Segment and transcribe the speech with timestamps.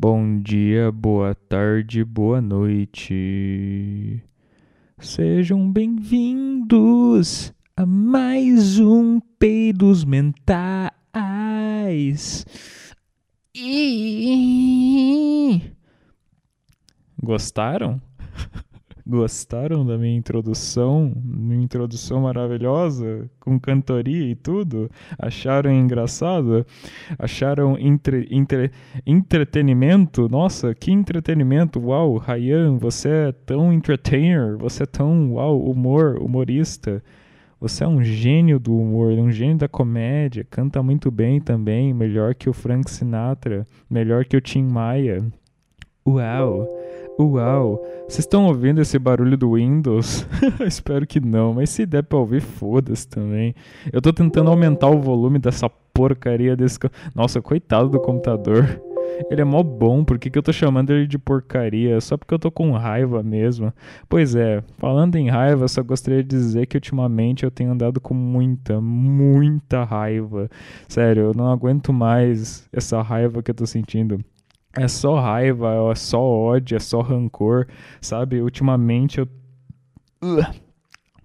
[0.00, 4.22] Bom dia, boa tarde, boa noite.
[4.96, 10.46] Sejam bem-vindos a mais um Peidos Mentais.
[17.20, 18.00] Gostaram?
[19.08, 21.10] Gostaram da minha introdução?
[21.24, 24.90] Minha introdução maravilhosa, com cantoria e tudo?
[25.18, 26.66] Acharam engraçado?
[27.18, 28.70] Acharam entre, entre,
[29.06, 30.28] entretenimento?
[30.28, 31.80] Nossa, que entretenimento!
[31.80, 37.02] Uau, Ryan, você é tão entertainer, você é tão, uau, humor, humorista.
[37.58, 42.34] Você é um gênio do humor, um gênio da comédia, canta muito bem também, melhor
[42.34, 45.24] que o Frank Sinatra, melhor que o Tim Maia.
[46.06, 46.77] Uau!
[47.20, 47.84] Uau!
[48.02, 50.24] Vocês estão ouvindo esse barulho do Windows?
[50.64, 53.56] Espero que não, mas se der pra ouvir, foda-se também.
[53.92, 56.78] Eu tô tentando aumentar o volume dessa porcaria desse.
[57.16, 58.80] Nossa, coitado do computador.
[59.28, 62.00] Ele é mó bom, por que, que eu tô chamando ele de porcaria?
[62.00, 63.72] Só porque eu tô com raiva mesmo.
[64.08, 68.14] Pois é, falando em raiva, só gostaria de dizer que ultimamente eu tenho andado com
[68.14, 70.48] muita, muita raiva.
[70.86, 74.20] Sério, eu não aguento mais essa raiva que eu tô sentindo
[74.78, 77.66] é só raiva, é só ódio, é só rancor,
[78.00, 78.40] sabe?
[78.40, 79.28] Ultimamente eu.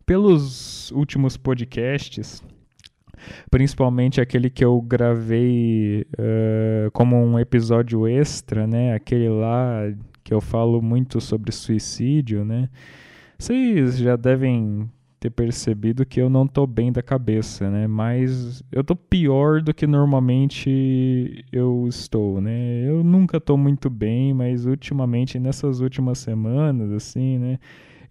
[0.05, 2.43] Pelos últimos podcasts,
[3.49, 8.93] principalmente aquele que eu gravei uh, como um episódio extra, né?
[8.93, 9.91] Aquele lá
[10.23, 12.69] que eu falo muito sobre suicídio, né?
[13.37, 14.89] Vocês já devem
[15.23, 17.87] ter percebido que eu não tô bem da cabeça, né?
[17.87, 22.83] Mas eu tô pior do que normalmente eu estou, né?
[22.85, 27.57] Eu nunca tô muito bem, mas ultimamente, nessas últimas semanas, assim, né?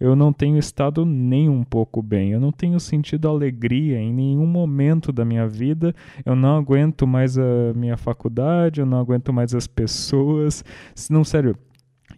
[0.00, 2.32] Eu não tenho estado nem um pouco bem.
[2.32, 5.94] Eu não tenho sentido alegria em nenhum momento da minha vida.
[6.24, 10.64] Eu não aguento mais a minha faculdade, eu não aguento mais as pessoas.
[11.10, 11.54] Não, sério.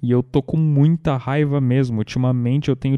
[0.01, 1.99] E eu tô com muita raiva mesmo.
[1.99, 2.97] Ultimamente eu tenho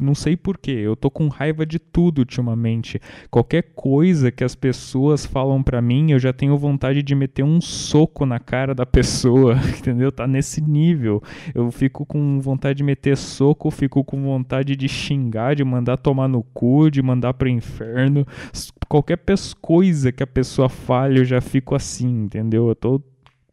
[0.00, 3.00] não sei porquê, eu tô com raiva de tudo ultimamente.
[3.30, 7.60] Qualquer coisa que as pessoas falam para mim, eu já tenho vontade de meter um
[7.60, 10.12] soco na cara da pessoa, entendeu?
[10.12, 11.22] Tá nesse nível.
[11.54, 16.28] Eu fico com vontade de meter soco, fico com vontade de xingar, de mandar tomar
[16.28, 18.26] no cu, de mandar pro inferno.
[18.88, 19.18] Qualquer
[19.60, 22.68] coisa que a pessoa fale, eu já fico assim, entendeu?
[22.68, 23.02] Eu tô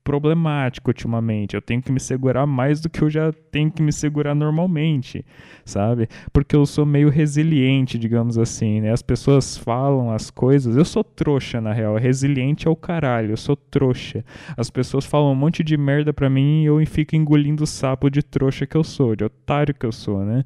[0.04, 1.56] problemático ultimamente.
[1.56, 5.26] Eu tenho que me segurar mais do que eu já tenho que me segurar normalmente,
[5.66, 6.08] sabe?
[6.32, 8.92] Porque eu sou meio resiliente, digamos assim, né?
[8.92, 10.76] As pessoas falam as coisas.
[10.76, 11.96] Eu sou trouxa, na real.
[11.96, 13.32] Resiliente é o caralho.
[13.32, 14.24] Eu sou trouxa.
[14.58, 18.10] As pessoas falam um monte de merda pra mim e eu fico engolindo o sapo
[18.10, 20.44] de trouxa que eu sou, de otário que eu sou, né?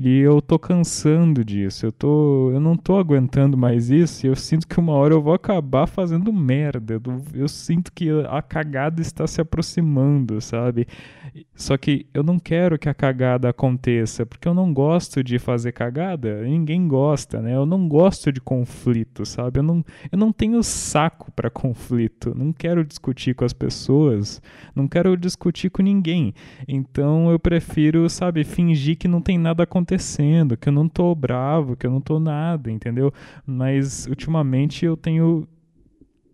[0.00, 1.86] E eu tô cansando disso.
[1.86, 4.24] Eu tô, eu não tô aguentando mais isso.
[4.24, 6.94] E eu sinto que uma hora eu vou acabar fazendo merda.
[6.94, 7.02] Eu,
[7.34, 10.86] eu sinto que a cagada está se aproximando, sabe?
[11.52, 15.72] Só que eu não quero que a cagada aconteça, porque eu não gosto de fazer
[15.72, 16.42] cagada.
[16.42, 17.56] Ninguém gosta, né?
[17.56, 19.58] Eu não gosto de conflito, sabe?
[19.58, 22.32] Eu não, eu não tenho saco para conflito.
[22.36, 24.40] Não quero discutir com as pessoas.
[24.76, 26.32] Não quero discutir com ninguém.
[26.68, 31.14] Então eu prefiro, sabe, fingir que não tem nada acontecendo acontecendo, que eu não tô
[31.14, 33.12] bravo, que eu não tô nada, entendeu?
[33.46, 35.48] Mas ultimamente eu tenho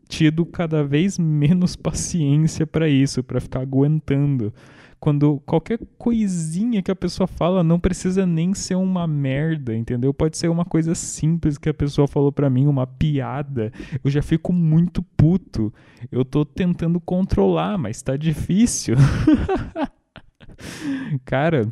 [0.09, 4.53] tido cada vez menos paciência para isso, para ficar aguentando.
[4.99, 10.15] Quando qualquer coisinha que a pessoa fala não precisa nem ser uma merda, entendeu?
[10.15, 13.71] Pode ser uma coisa simples que a pessoa falou para mim, uma piada.
[14.03, 15.73] Eu já fico muito puto.
[16.11, 18.97] Eu tô tentando controlar, mas tá difícil.
[21.27, 21.71] Cara,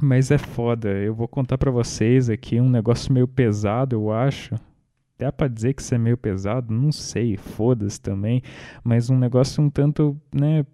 [0.00, 0.90] mas é foda.
[0.90, 4.54] Eu vou contar para vocês aqui um negócio meio pesado, eu acho.
[5.18, 6.72] Dá pra dizer que isso é meio pesado?
[6.72, 8.42] Não sei, foda-se também.
[8.84, 10.66] Mas um negócio um tanto, né,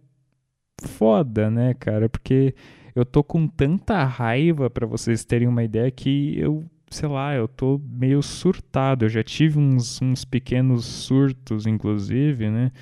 [0.82, 2.08] foda, né, cara?
[2.08, 2.54] Porque
[2.94, 7.46] eu tô com tanta raiva, para vocês terem uma ideia, que eu, sei lá, eu
[7.46, 9.04] tô meio surtado.
[9.04, 12.72] Eu já tive uns, uns pequenos surtos, inclusive, né?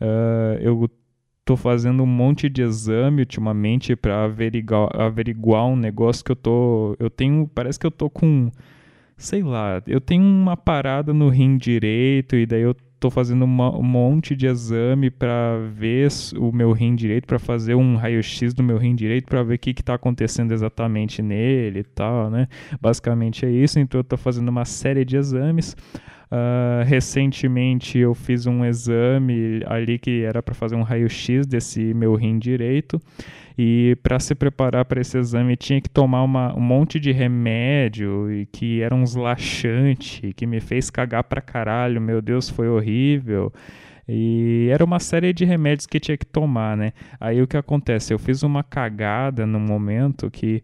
[0.00, 0.90] Uh, eu
[1.44, 6.96] tô fazendo um monte de exame ultimamente para averiguar, averiguar um negócio que eu tô.
[6.98, 7.48] Eu tenho.
[7.54, 8.50] Parece que eu tô com.
[9.16, 13.74] Sei lá, eu tenho uma parada no rim direito e daí eu tô fazendo uma,
[13.76, 16.08] um monte de exame para ver
[16.38, 19.58] o meu rim direito, para fazer um raio-x do meu rim direito, para ver o
[19.58, 22.46] que está acontecendo exatamente nele e tal, né?
[22.80, 23.80] Basicamente é isso.
[23.80, 25.74] Então eu tô fazendo uma série de exames.
[26.32, 32.14] Uh, recentemente eu fiz um exame ali que era para fazer um raio-x desse meu
[32.14, 33.00] rim direito.
[33.58, 38.32] E para se preparar para esse exame tinha que tomar uma, um monte de remédio
[38.32, 42.00] e que era uns laxante, que me fez cagar pra caralho.
[42.00, 43.52] Meu Deus, foi horrível.
[44.12, 46.92] E era uma série de remédios que tinha que tomar, né?
[47.20, 48.12] Aí o que acontece?
[48.12, 50.62] Eu fiz uma cagada no momento que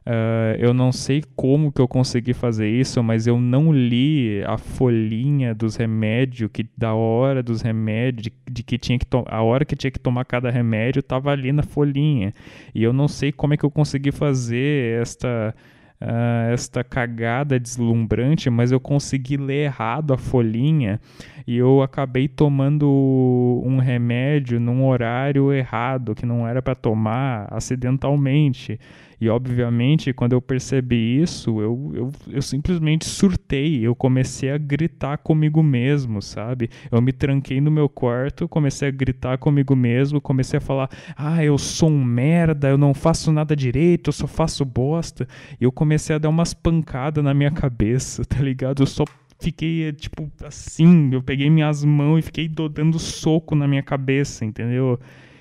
[0.00, 4.56] Uh, eu não sei como que eu consegui fazer isso, mas eu não li a
[4.56, 9.64] folhinha dos remédios, que da hora dos remédios, de, de que tinha que a hora
[9.64, 12.32] que tinha que tomar cada remédio estava ali na folhinha.
[12.74, 15.54] E eu não sei como é que eu consegui fazer esta
[16.00, 21.00] uh, esta cagada deslumbrante, mas eu consegui ler errado a folhinha
[21.46, 28.78] e eu acabei tomando um remédio num horário errado, que não era para tomar acidentalmente.
[29.20, 33.86] E obviamente, quando eu percebi isso, eu, eu, eu simplesmente surtei.
[33.86, 36.70] Eu comecei a gritar comigo mesmo, sabe?
[36.90, 41.44] Eu me tranquei no meu quarto, comecei a gritar comigo mesmo, comecei a falar: ah,
[41.44, 45.28] eu sou um merda, eu não faço nada direito, eu só faço bosta.
[45.60, 48.82] E eu comecei a dar umas pancadas na minha cabeça, tá ligado?
[48.82, 49.04] Eu só
[49.38, 54.98] fiquei, tipo, assim, eu peguei minhas mãos e fiquei dando soco na minha cabeça, entendeu?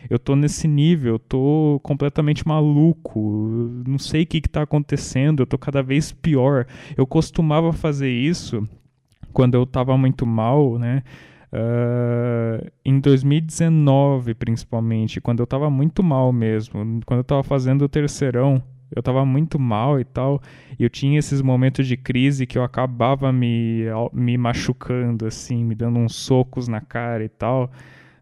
[0.09, 3.19] Eu tô nesse nível, eu tô completamente maluco,
[3.87, 6.65] não sei o que está acontecendo, eu tô cada vez pior.
[6.97, 8.67] Eu costumava fazer isso
[9.31, 11.03] quando eu estava muito mal, né?
[11.51, 17.89] Uh, em 2019, principalmente, quando eu estava muito mal mesmo, quando eu estava fazendo o
[17.89, 18.61] terceirão,
[18.95, 20.41] eu estava muito mal e tal,
[20.77, 23.83] e eu tinha esses momentos de crise que eu acabava me,
[24.13, 27.71] me machucando, assim, me dando uns socos na cara e tal.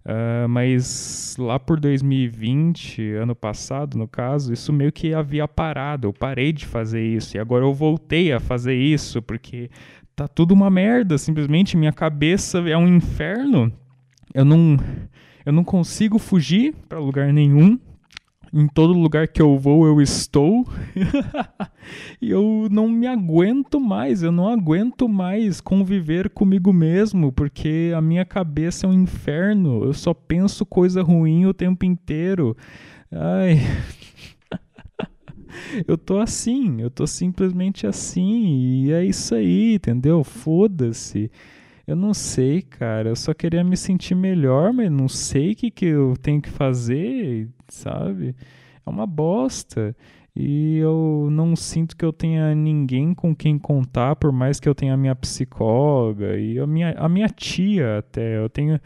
[0.07, 6.07] Uh, mas lá por 2020, ano passado, no caso, isso meio que havia parado.
[6.07, 9.69] Eu parei de fazer isso e agora eu voltei a fazer isso porque
[10.15, 11.17] tá tudo uma merda.
[11.17, 13.69] Simplesmente minha cabeça é um inferno.
[14.33, 14.77] Eu não,
[15.45, 17.77] eu não consigo fugir para lugar nenhum.
[18.57, 20.67] Em todo lugar que eu vou, eu estou.
[22.19, 28.01] e eu não me aguento mais, eu não aguento mais conviver comigo mesmo, porque a
[28.01, 29.83] minha cabeça é um inferno.
[29.83, 32.57] Eu só penso coisa ruim o tempo inteiro.
[33.11, 33.59] Ai.
[35.87, 40.23] eu tô assim, eu tô simplesmente assim, e é isso aí, entendeu?
[40.23, 41.29] Foda-se.
[41.87, 43.09] Eu não sei, cara.
[43.09, 46.49] Eu só queria me sentir melhor, mas não sei o que, que eu tenho que
[46.49, 48.35] fazer, sabe?
[48.85, 49.95] É uma bosta.
[50.35, 54.75] E eu não sinto que eu tenha ninguém com quem contar, por mais que eu
[54.75, 58.37] tenha a minha psicóloga e a minha, a minha tia até.
[58.37, 58.79] Eu tenho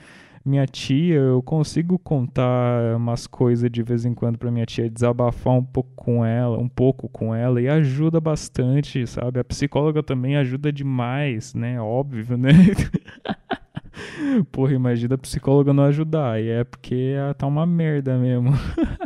[0.43, 5.53] minha tia, eu consigo contar umas coisas de vez em quando para minha tia, desabafar
[5.53, 9.39] um pouco com ela, um pouco com ela e ajuda bastante, sabe?
[9.39, 11.79] A psicóloga também ajuda demais, né?
[11.79, 12.51] Óbvio, né?
[14.51, 16.41] Porra, imagina a psicóloga não ajudar.
[16.41, 18.51] E é porque tá uma merda mesmo.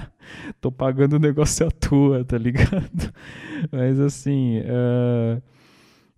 [0.61, 3.13] Tô pagando o negócio à tua, tá ligado?
[3.71, 4.59] Mas assim.
[4.59, 5.41] Uh...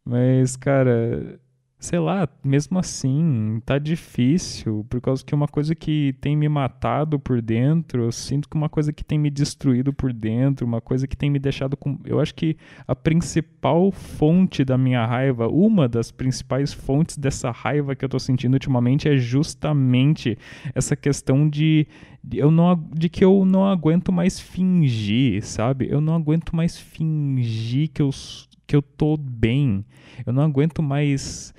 [0.06, 1.38] Mas, cara
[1.79, 7.19] sei lá, mesmo assim, tá difícil, por causa que uma coisa que tem me matado
[7.19, 11.07] por dentro, eu sinto que uma coisa que tem me destruído por dentro, uma coisa
[11.07, 12.00] que tem me deixado com.
[12.03, 12.57] Eu acho que
[12.88, 18.18] a principal fonte da minha raiva, uma das principais fontes dessa raiva que eu tô
[18.18, 20.35] sentindo ultimamente é justamente
[20.73, 21.85] essa questão de,
[22.33, 25.88] eu não, de que eu não aguento mais fingir, sabe?
[25.91, 28.09] Eu não aguento mais fingir que eu,
[28.65, 29.85] que eu tô bem.
[30.25, 31.54] Eu não aguento mais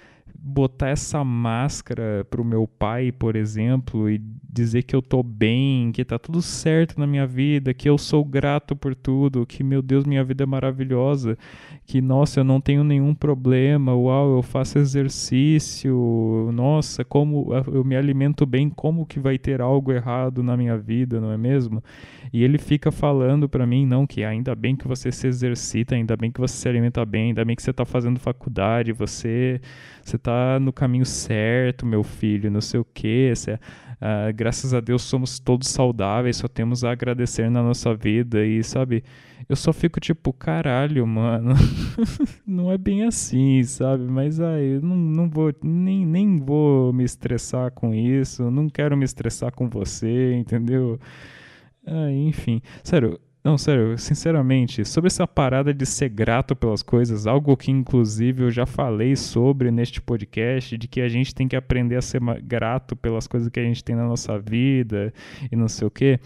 [0.49, 6.05] botar essa máscara pro meu pai, por exemplo, e dizer que eu tô bem, que
[6.05, 10.05] tá tudo certo na minha vida, que eu sou grato por tudo, que meu Deus,
[10.05, 11.37] minha vida é maravilhosa,
[11.85, 17.97] que nossa, eu não tenho nenhum problema, uau, eu faço exercício, nossa, como eu me
[17.97, 21.83] alimento bem, como que vai ter algo errado na minha vida, não é mesmo?
[22.33, 26.17] E ele fica falando para mim, não, que ainda bem que você se exercita, ainda
[26.17, 29.61] bem que você se alimenta bem, ainda bem que você tá fazendo faculdade, você
[30.03, 33.33] você tá no caminho certo, meu filho, não sei o que.
[34.01, 38.47] Uh, graças a Deus somos todos saudáveis, só temos a agradecer na nossa vida.
[38.47, 39.05] E sabe,
[39.47, 41.53] eu só fico tipo, caralho, mano,
[42.47, 44.05] não é bem assim, sabe?
[44.05, 49.05] Mas aí, não, não vou, nem, nem vou me estressar com isso, não quero me
[49.05, 50.99] estressar com você, entendeu?
[51.87, 57.57] Ah, enfim, sério, não, sério, sinceramente, sobre essa parada de ser grato pelas coisas, algo
[57.57, 61.97] que inclusive eu já falei sobre neste podcast, de que a gente tem que aprender
[61.97, 65.13] a ser grato pelas coisas que a gente tem na nossa vida
[65.51, 66.19] e não sei o que.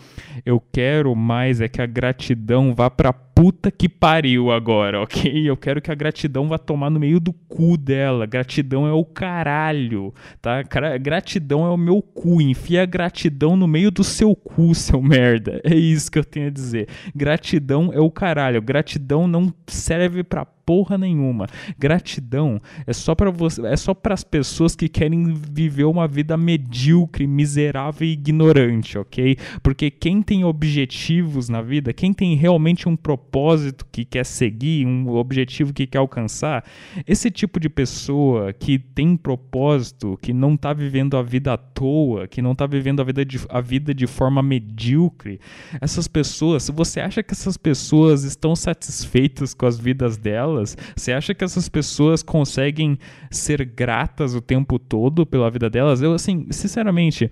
[0.45, 3.13] Eu quero mais é que a gratidão vá pra
[3.43, 5.51] puta que pariu agora, ok?
[5.51, 8.25] Eu quero que a gratidão vá tomar no meio do cu dela.
[8.25, 10.63] Gratidão é o caralho, tá?
[11.01, 12.41] Gratidão é o meu cu.
[12.41, 15.61] Enfia a gratidão no meio do seu cu, seu merda.
[15.65, 16.87] É isso que eu tenho a dizer.
[17.17, 18.63] Gratidão é o caralho.
[18.63, 21.47] Gratidão não serve pra porra nenhuma.
[21.79, 26.35] Gratidão é só para você, é só para as pessoas que querem viver uma vida
[26.35, 29.37] medíocre, miserável e ignorante, ok?
[29.63, 35.11] Porque quem tem objetivos na vida, quem tem realmente um propósito que quer seguir, um
[35.11, 36.65] objetivo que quer alcançar,
[37.07, 42.27] esse tipo de pessoa que tem propósito, que não tá vivendo a vida à toa,
[42.27, 45.39] que não tá vivendo a vida de, a vida de forma medíocre,
[45.83, 50.62] essas pessoas, se você acha que essas pessoas estão satisfeitas com as vidas delas,
[50.97, 52.99] você acha que essas pessoas conseguem
[53.31, 56.03] ser gratas o tempo todo pela vida delas?
[56.03, 57.31] Eu, assim, sinceramente,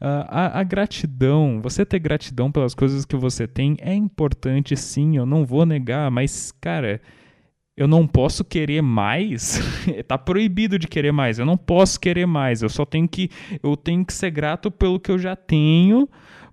[0.00, 5.26] a, a gratidão, você ter gratidão pelas coisas que você tem é importante sim, eu
[5.26, 7.00] não vou negar, mas, cara
[7.80, 9.58] eu não posso querer mais.
[10.06, 11.38] tá proibido de querer mais.
[11.38, 12.60] Eu não posso querer mais.
[12.60, 13.30] Eu só tenho que
[13.62, 16.06] eu tenho que ser grato pelo que eu já tenho,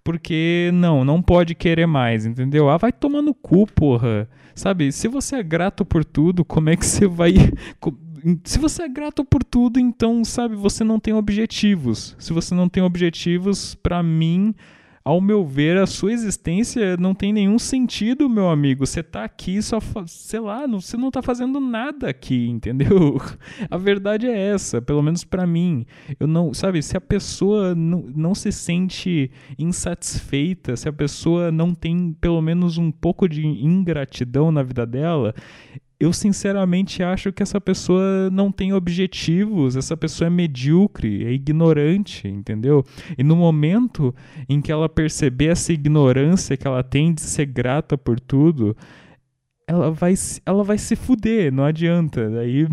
[0.05, 2.69] porque não, não pode querer mais, entendeu?
[2.69, 4.29] Ah, vai tomar no cu, porra.
[4.57, 4.91] Sabe?
[4.91, 7.31] Se você é grato por tudo, como é que você vai
[8.43, 12.15] se você é grato por tudo, então, sabe, você não tem objetivos.
[12.17, 14.55] Se você não tem objetivos, para mim,
[15.07, 18.85] ao meu ver, a sua existência não tem nenhum sentido, meu amigo.
[18.85, 23.17] Você tá aqui só, sei lá, não, você não tá fazendo nada aqui, entendeu?
[23.71, 25.85] A verdade é essa, pelo menos para mim.
[26.19, 31.73] Eu não, sabe, se a pessoa não, não se sente insatisfeita, se a pessoa não
[31.73, 35.33] tem pelo menos um pouco de ingratidão na vida dela,
[35.99, 42.27] eu sinceramente acho que essa pessoa não tem objetivos, essa pessoa é medíocre, é ignorante,
[42.27, 42.83] entendeu?
[43.17, 44.13] E no momento
[44.47, 48.77] em que ela perceber essa ignorância que ela tem de ser grata por tudo,
[49.67, 50.13] ela vai,
[50.45, 52.29] ela vai se fuder, não adianta.
[52.29, 52.67] Daí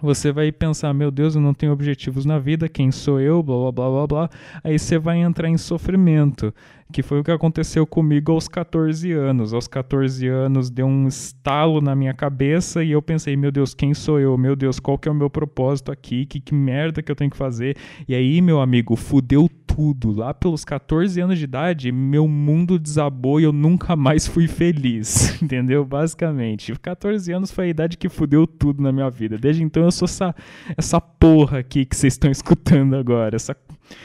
[0.00, 3.56] você vai pensar, meu Deus, eu não tenho objetivos na vida, quem sou eu, blá
[3.56, 4.30] blá blá blá blá.
[4.62, 6.52] Aí você vai entrar em sofrimento
[6.92, 9.52] que foi o que aconteceu comigo aos 14 anos.
[9.52, 13.94] Aos 14 anos deu um estalo na minha cabeça e eu pensei, meu Deus, quem
[13.94, 14.36] sou eu?
[14.36, 16.26] Meu Deus, qual que é o meu propósito aqui?
[16.26, 17.76] Que, que merda que eu tenho que fazer?
[18.06, 20.12] E aí, meu amigo, fudeu tudo.
[20.12, 25.36] Lá pelos 14 anos de idade, meu mundo desabou e eu nunca mais fui feliz,
[25.42, 25.84] entendeu?
[25.84, 26.72] Basicamente.
[26.78, 29.36] 14 anos foi a idade que fudeu tudo na minha vida.
[29.36, 30.34] Desde então eu sou essa,
[30.76, 33.56] essa porra aqui que vocês estão escutando agora, essa,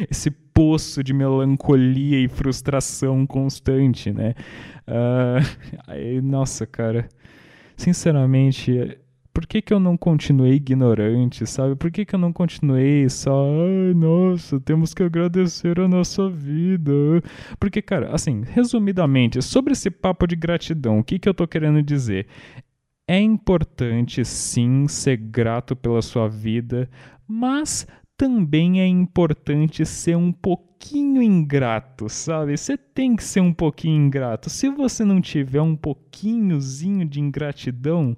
[0.10, 4.34] esse poço de melancolia e frustração constante, né?
[4.88, 7.08] Uh, nossa, cara,
[7.78, 8.98] sinceramente,
[9.34, 11.76] por que, que eu não continuei ignorante, sabe?
[11.76, 16.92] Por que, que eu não continuei só, ai, nossa, temos que agradecer a nossa vida?
[17.58, 21.82] Porque, cara, assim, resumidamente, sobre esse papo de gratidão, o que, que eu tô querendo
[21.82, 22.28] dizer?
[23.08, 26.90] É importante, sim, ser grato pela sua vida,
[27.28, 27.88] mas
[28.20, 32.58] também é importante ser um pouquinho ingrato, sabe?
[32.58, 34.50] Você tem que ser um pouquinho ingrato.
[34.50, 38.18] Se você não tiver um pouquinhozinho de ingratidão,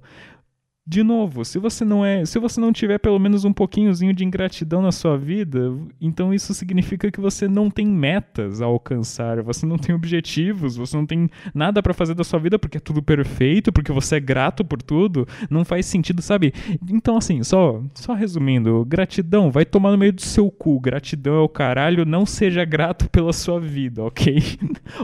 [0.84, 4.24] de novo, se você não é, se você não tiver pelo menos um pouquinhozinho de
[4.24, 9.64] ingratidão na sua vida, então isso significa que você não tem metas a alcançar, você
[9.64, 13.00] não tem objetivos, você não tem nada para fazer da sua vida porque é tudo
[13.00, 16.52] perfeito, porque você é grato por tudo, não faz sentido, sabe?
[16.90, 21.40] Então assim, só, só resumindo, gratidão vai tomar no meio do seu cu, gratidão é
[21.40, 24.36] o caralho, não seja grato pela sua vida, OK?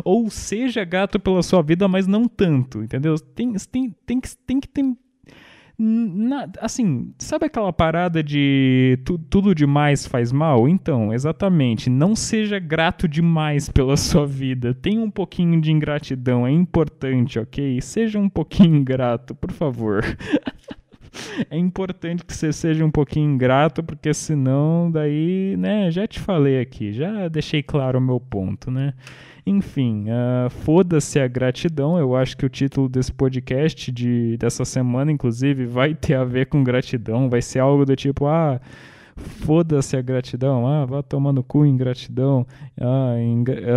[0.04, 3.16] Ou seja grato pela sua vida, mas não tanto, entendeu?
[3.16, 4.82] Tem tem tem que tem que ter
[5.78, 10.68] na, assim, sabe aquela parada de tu, tudo demais faz mal?
[10.68, 11.88] Então, exatamente.
[11.88, 14.74] Não seja grato demais pela sua vida.
[14.74, 17.80] Tenha um pouquinho de ingratidão, é importante, ok?
[17.80, 20.02] Seja um pouquinho ingrato, por favor.
[21.50, 26.60] é importante que você seja um pouquinho ingrato, porque senão, daí, né, já te falei
[26.60, 28.94] aqui, já deixei claro o meu ponto, né?
[29.48, 31.98] Enfim, uh, foda-se a gratidão.
[31.98, 36.46] Eu acho que o título desse podcast de, dessa semana, inclusive, vai ter a ver
[36.46, 37.30] com gratidão.
[37.30, 38.60] Vai ser algo do tipo, ah,
[39.16, 40.66] foda-se a gratidão.
[40.66, 42.46] Ah, vá tomando cu em gratidão.
[42.78, 43.14] Ah,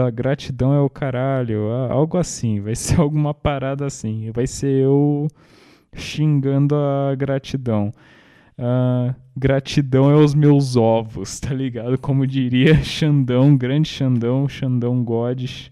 [0.06, 1.72] a gratidão é o caralho.
[1.72, 2.60] Ah, algo assim.
[2.60, 4.30] Vai ser alguma parada assim.
[4.32, 5.30] Vai ser eu
[5.96, 7.92] xingando a gratidão.
[8.58, 11.98] Uh, gratidão é os meus ovos, tá ligado?
[11.98, 15.72] Como diria Xandão, grande Xandão, Xandão Godes.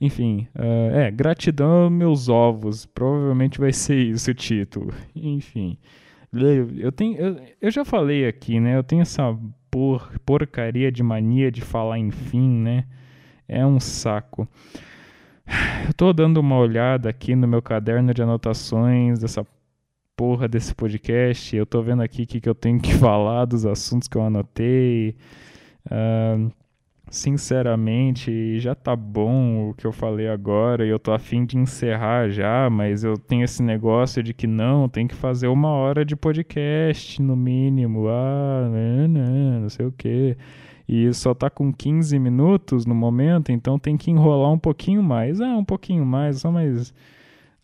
[0.00, 2.84] Enfim, uh, é, gratidão é meus ovos.
[2.84, 4.92] Provavelmente vai ser isso o título.
[5.14, 5.78] Enfim,
[6.76, 8.76] eu, tenho, eu, eu já falei aqui, né?
[8.76, 9.36] Eu tenho essa
[9.70, 12.84] por, porcaria de mania de falar enfim, né?
[13.46, 14.48] É um saco.
[15.46, 19.46] Eu tô dando uma olhada aqui no meu caderno de anotações dessa
[20.16, 21.54] porra desse podcast.
[21.54, 24.22] Eu tô vendo aqui o que, que eu tenho que falar dos assuntos que eu
[24.22, 25.16] anotei.
[25.86, 26.50] Uh,
[27.10, 32.28] sinceramente, já tá bom o que eu falei agora e eu tô afim de encerrar
[32.30, 36.16] já, mas eu tenho esse negócio de que não, tem que fazer uma hora de
[36.16, 40.36] podcast no mínimo, ah, não, não, não sei o que.
[40.88, 45.40] E só tá com 15 minutos no momento, então tem que enrolar um pouquinho mais.
[45.40, 46.92] Ah, um pouquinho mais, só mais.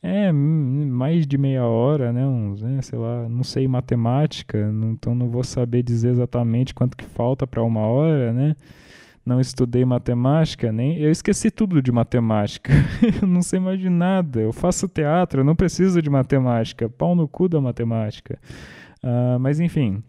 [0.02, 2.26] É, mais de meia hora, né?
[2.26, 4.58] Uns, né, sei lá, não sei matemática,
[4.92, 8.56] então não vou saber dizer exatamente quanto que falta para uma hora, né?
[9.24, 12.72] não estudei matemática, nem eu esqueci tudo de matemática.
[13.22, 14.40] eu não sei mais de nada.
[14.40, 16.88] Eu faço teatro, eu não preciso de matemática.
[16.88, 18.38] Pau no cu da matemática.
[19.02, 20.02] Uh, mas enfim.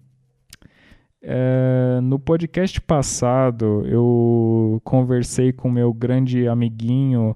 [1.24, 7.36] Uh, no podcast passado, eu conversei com meu grande amiguinho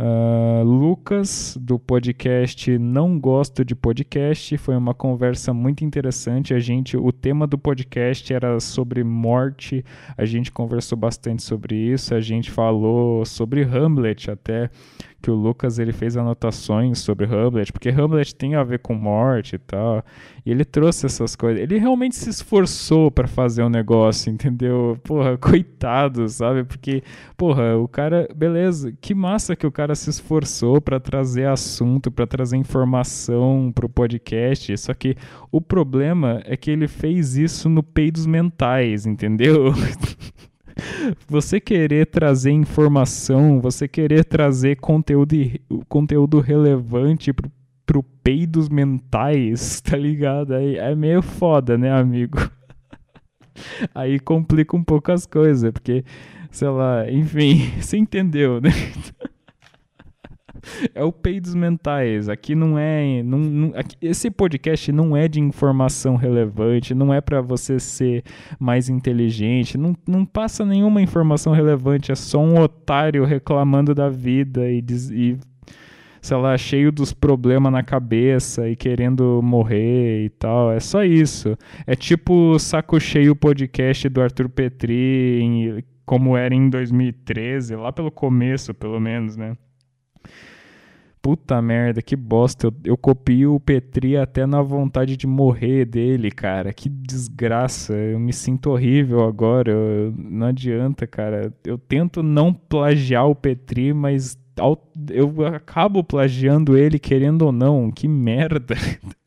[0.00, 6.54] Uh, Lucas, do podcast Não Gosto de Podcast, foi uma conversa muito interessante.
[6.54, 9.84] A gente, o tema do podcast era sobre morte.
[10.16, 12.14] A gente conversou bastante sobre isso.
[12.14, 14.70] A gente falou sobre Hamlet até
[15.20, 19.56] que o Lucas ele fez anotações sobre Hamlet, porque Hamlet tem a ver com morte
[19.56, 20.04] e tal.
[20.46, 21.60] E ele trouxe essas coisas.
[21.60, 24.96] Ele realmente se esforçou para fazer o um negócio, entendeu?
[25.02, 26.64] Porra, coitado, sabe?
[26.64, 27.02] Porque,
[27.36, 32.26] porra, o cara, beleza, que massa que o cara se esforçou para trazer assunto, para
[32.26, 34.76] trazer informação pro podcast.
[34.78, 35.16] Só que
[35.50, 39.72] o problema é que ele fez isso no peidos mentais, entendeu?
[41.28, 45.34] você querer trazer informação, você querer trazer conteúdo,
[45.88, 47.50] conteúdo relevante pro,
[47.84, 50.54] pro peidos mentais, tá ligado?
[50.54, 52.38] Aí é meio foda, né, amigo?
[53.94, 56.04] Aí complica um pouco as coisas, porque,
[56.50, 58.70] sei lá, enfim, você entendeu, né?
[60.94, 62.28] É o peidos mentais.
[62.28, 63.22] Aqui não é.
[63.22, 68.22] Não, não, aqui, esse podcast não é de informação relevante, não é para você ser
[68.58, 74.70] mais inteligente, não, não passa nenhuma informação relevante, é só um otário reclamando da vida
[74.70, 75.38] e, e
[76.20, 80.72] sei lá, cheio dos problemas na cabeça e querendo morrer e tal.
[80.72, 81.56] É só isso.
[81.86, 88.10] É tipo Saco Cheio podcast do Arthur Petri, em, como era em 2013, lá pelo
[88.10, 89.56] começo, pelo menos, né?
[91.20, 92.68] Puta merda, que bosta.
[92.68, 96.72] Eu, eu copio o Petri até na vontade de morrer dele, cara.
[96.72, 97.92] Que desgraça.
[97.92, 99.70] Eu me sinto horrível agora.
[99.72, 101.52] Eu, não adianta, cara.
[101.64, 104.38] Eu tento não plagiar o Petri, mas
[105.10, 107.90] eu acabo plagiando ele, querendo ou não.
[107.90, 108.74] Que merda.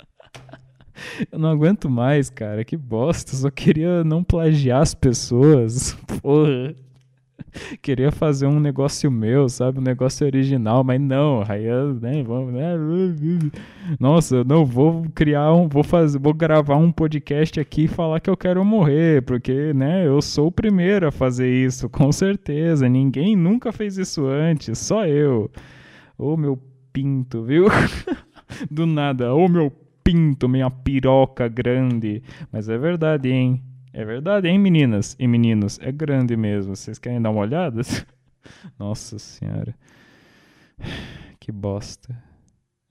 [1.31, 2.63] Eu não aguento mais, cara.
[2.63, 3.33] Que bosta.
[3.33, 5.97] Eu só queria não plagiar as pessoas.
[6.21, 6.75] Porra.
[7.81, 9.79] Queria fazer um negócio meu, sabe?
[9.79, 12.73] Um negócio original, mas não, aí eu, né, vamos, né?
[13.99, 18.19] Nossa, eu não vou criar um, vou fazer, vou gravar um podcast aqui e falar
[18.19, 22.87] que eu quero morrer, porque, né, eu sou o primeiro a fazer isso, com certeza.
[22.87, 25.49] Ninguém nunca fez isso antes, só eu.
[26.17, 26.59] Ô meu
[26.93, 27.67] pinto, viu?
[28.69, 29.71] Do nada, ô meu
[30.03, 32.21] pinto, minha piroca grande.
[32.51, 33.61] Mas é verdade, hein?
[33.93, 35.77] É verdade, hein, meninas e meninos?
[35.81, 36.75] É grande mesmo.
[36.75, 37.81] Vocês querem dar uma olhada?
[38.79, 39.75] Nossa senhora.
[41.39, 42.17] Que bosta.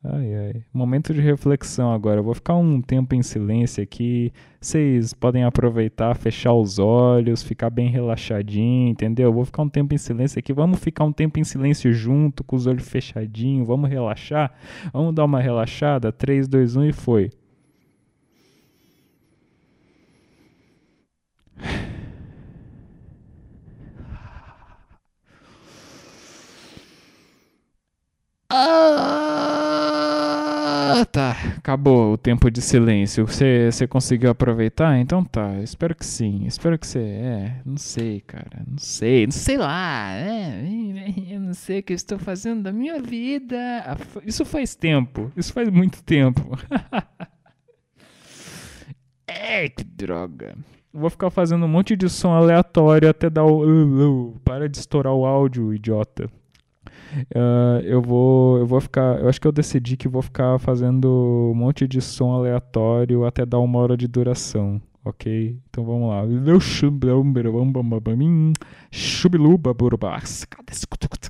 [0.03, 0.65] Ai, ai.
[0.73, 2.21] Momento de reflexão agora.
[2.21, 4.33] Eu vou ficar um tempo em silêncio aqui.
[4.61, 9.29] Vocês podem aproveitar, fechar os olhos, ficar bem relaxadinho, entendeu?
[9.29, 10.53] Eu vou ficar um tempo em silêncio aqui.
[10.53, 13.67] Vamos ficar um tempo em silêncio junto, com os olhos fechadinhos.
[13.67, 14.53] Vamos relaxar?
[14.93, 16.11] Vamos dar uma relaxada?
[16.11, 17.31] 3, 2, 1 e foi.
[30.93, 31.35] Ah, tá.
[31.57, 33.27] Acabou o tempo de silêncio.
[33.27, 34.99] Você, você conseguiu aproveitar?
[34.99, 35.61] Então tá.
[35.63, 36.45] Espero que sim.
[36.47, 36.99] Espero que você.
[36.99, 38.63] É, não sei, cara.
[38.67, 39.27] Não sei.
[39.27, 40.13] Não sei lá.
[40.13, 40.63] É,
[41.31, 43.57] eu não sei o que eu estou fazendo da minha vida.
[44.27, 45.33] Isso faz tempo.
[45.37, 46.59] Isso faz muito tempo.
[49.27, 50.55] é, que droga.
[50.93, 54.35] Vou ficar fazendo um monte de som aleatório até dar o.
[54.45, 56.29] Para de estourar o áudio, idiota.
[57.35, 61.51] Uh, eu vou eu vou ficar eu acho que eu decidi que vou ficar fazendo
[61.53, 66.23] um monte de som aleatório até dar uma hora de duração ok então vamos lá
[68.01, 68.53] ping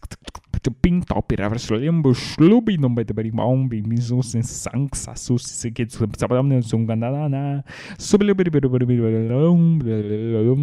[0.08, 0.19] tau
[1.26, 5.70] pira vras lembo shlubi no be bari maung bi mizu sin sang sa su si
[5.70, 7.62] ke su sabam ne sung ganda na na
[7.98, 9.82] subli bari bari bari bari long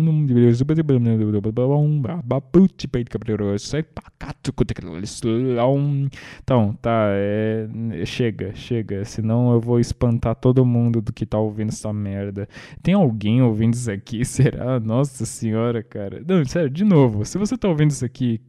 [0.05, 3.83] num di bari subli bari bari bari bong ba ba put pe ka bari sai
[3.83, 6.09] pa ka tu ku te long
[6.43, 7.67] então tá é,
[8.05, 9.05] chega, chega.
[9.05, 12.47] Senão eu vou espantar todo mundo do que tá ouvindo essa merda.
[12.81, 14.23] Tem alguém ouvindo isso aqui?
[14.25, 14.79] Será?
[14.79, 16.23] Nossa senhora, cara.
[16.27, 17.25] Não, sério, de novo.
[17.25, 18.41] Se você tá ouvindo isso aqui,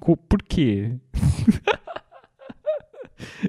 [0.00, 0.92] por quê?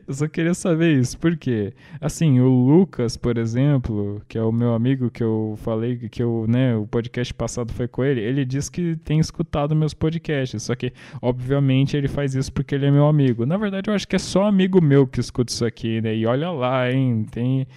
[0.08, 4.74] Eu só queria saber isso, porque, assim, o Lucas, por exemplo, que é o meu
[4.74, 8.70] amigo que eu falei que eu, né, o podcast passado foi com ele, ele diz
[8.70, 13.08] que tem escutado meus podcasts, só que, obviamente, ele faz isso porque ele é meu
[13.08, 13.46] amigo.
[13.46, 16.16] Na verdade, eu acho que é só amigo meu que escuta isso aqui, né?
[16.16, 17.68] E olha lá, hein, tem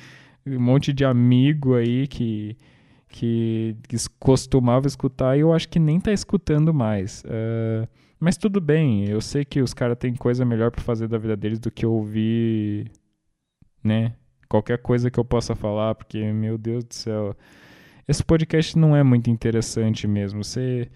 [0.47, 2.57] um monte de amigo aí que
[3.13, 7.25] que, que costumava escutar e eu acho que nem tá escutando mais.
[7.25, 7.89] Uh,
[8.21, 11.35] mas tudo bem, eu sei que os caras têm coisa melhor para fazer da vida
[11.37, 12.91] deles do que ouvir,
[13.83, 14.15] né?
[14.49, 17.37] Qualquer coisa que eu possa falar, porque, meu Deus do céu.
[18.07, 20.45] Esse podcast não é muito interessante mesmo.
[20.45, 20.91] Você.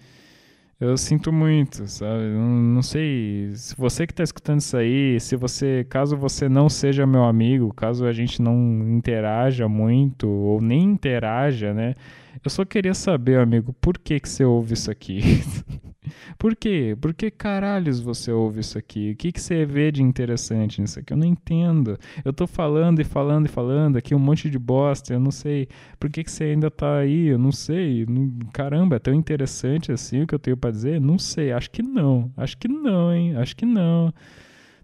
[0.79, 2.25] Eu sinto muito, sabe?
[2.25, 3.51] Não, não sei.
[3.55, 5.85] Se você que está escutando isso aí, se você.
[5.89, 8.55] Caso você não seja meu amigo, caso a gente não
[8.89, 11.95] interaja muito, ou nem interaja, né?
[12.43, 15.21] Eu só queria saber, amigo, por que, que você ouve isso aqui?
[16.37, 16.97] Por quê?
[16.99, 19.11] Por que caralhos você ouve isso aqui?
[19.11, 21.13] O que, que você vê de interessante nisso aqui?
[21.13, 21.97] Eu não entendo.
[22.23, 25.67] Eu tô falando e falando e falando aqui um monte de bosta, eu não sei.
[25.99, 27.27] Por que, que você ainda tá aí?
[27.27, 28.05] Eu não sei.
[28.53, 30.99] Caramba, é tão interessante assim o que eu tenho para dizer?
[31.01, 31.51] Não sei.
[31.51, 32.31] Acho que não.
[32.37, 33.35] Acho que não, hein?
[33.37, 34.13] Acho que não.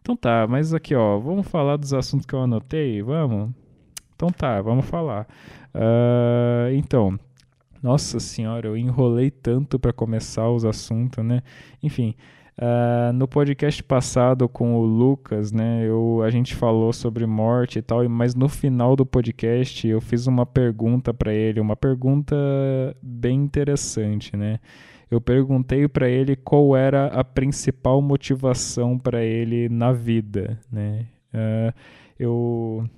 [0.02, 3.02] Então tá, mas aqui ó, vamos falar dos assuntos que eu anotei?
[3.04, 3.52] Vamos?
[4.16, 5.28] Então tá, vamos falar.
[5.74, 7.20] Uh, então.
[7.82, 11.42] Nossa senhora, eu enrolei tanto para começar os assuntos, né?
[11.82, 12.16] Enfim,
[12.60, 17.82] uh, no podcast passado com o Lucas, né, eu, a gente falou sobre morte e
[17.82, 22.36] tal, mas no final do podcast eu fiz uma pergunta para ele, uma pergunta
[23.02, 24.60] bem interessante, né?
[25.10, 31.08] Eu perguntei para ele qual era a principal motivação para ele na vida, né?
[31.34, 31.74] Uh,
[32.18, 32.90] eu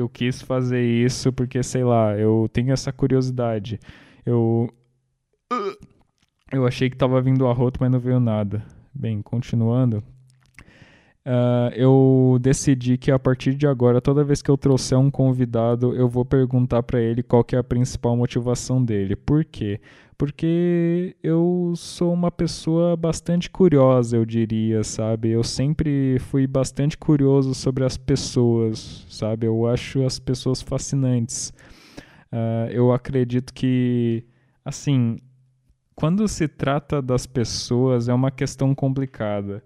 [0.00, 3.78] eu quis fazer isso porque, sei lá, eu tenho essa curiosidade.
[4.24, 4.68] Eu.
[6.50, 8.64] Eu achei que tava vindo arroto, mas não veio nada.
[8.94, 10.02] Bem, continuando.
[11.28, 15.94] Uh, eu decidi que a partir de agora, toda vez que eu trouxer um convidado,
[15.94, 19.14] eu vou perguntar para ele qual é a principal motivação dele.
[19.14, 19.78] Por quê?
[20.18, 25.30] Porque eu sou uma pessoa bastante curiosa, eu diria, sabe?
[25.30, 29.46] Eu sempre fui bastante curioso sobre as pessoas, sabe?
[29.46, 31.52] Eu acho as pessoas fascinantes.
[32.32, 34.24] Uh, eu acredito que,
[34.64, 35.16] assim,
[35.94, 39.62] quando se trata das pessoas, é uma questão complicada,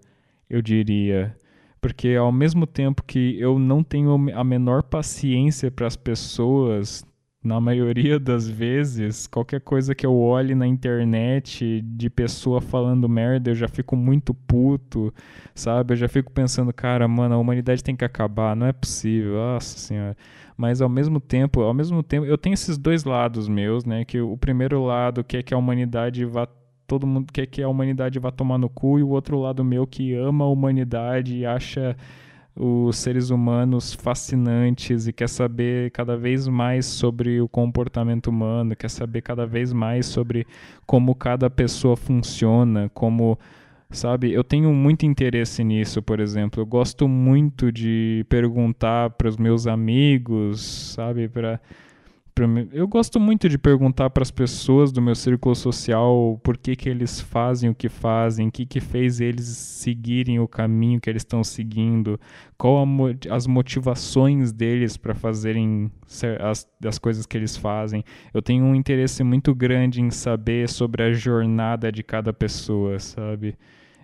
[0.47, 1.35] eu diria
[1.83, 7.03] porque ao mesmo tempo que eu não tenho a menor paciência para as pessoas,
[7.43, 13.51] na maioria das vezes, qualquer coisa que eu olhe na internet de pessoa falando merda,
[13.51, 15.13] eu já fico muito puto,
[15.53, 15.93] sabe?
[15.93, 19.77] Eu já fico pensando, cara, mano, a humanidade tem que acabar, não é possível, nossa
[19.77, 20.15] senhora.
[20.55, 24.05] Mas ao mesmo tempo, ao mesmo tempo, eu tenho esses dois lados meus, né?
[24.05, 26.47] Que o primeiro lado quer que a humanidade vá
[26.87, 29.87] todo mundo quer que a humanidade vá tomar no cu, e o outro lado meu
[29.87, 31.95] que ama a humanidade e acha
[32.55, 38.89] os seres humanos fascinantes e quer saber cada vez mais sobre o comportamento humano, quer
[38.89, 40.45] saber cada vez mais sobre
[40.85, 43.39] como cada pessoa funciona, como
[43.89, 44.31] sabe?
[44.31, 46.61] Eu tenho muito interesse nisso, por exemplo.
[46.61, 50.61] Eu gosto muito de perguntar para os meus amigos,
[50.95, 51.59] sabe, para
[52.71, 56.89] eu gosto muito de perguntar para as pessoas do meu círculo social por que, que
[56.89, 61.21] eles fazem o que fazem, o que, que fez eles seguirem o caminho que eles
[61.21, 62.19] estão seguindo,
[62.57, 62.83] qual
[63.29, 65.91] as motivações deles para fazerem
[66.39, 68.03] as, as coisas que eles fazem.
[68.33, 73.55] Eu tenho um interesse muito grande em saber sobre a jornada de cada pessoa, sabe?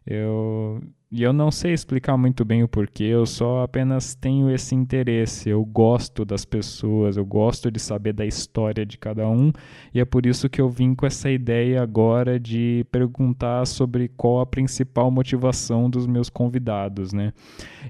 [0.06, 4.76] Eu, e eu não sei explicar muito bem o porquê, eu só apenas tenho esse
[4.76, 5.50] interesse.
[5.50, 9.52] Eu gosto das pessoas, eu gosto de saber da história de cada um,
[9.92, 14.40] e é por isso que eu vim com essa ideia agora de perguntar sobre qual
[14.40, 17.34] a principal motivação dos meus convidados, né?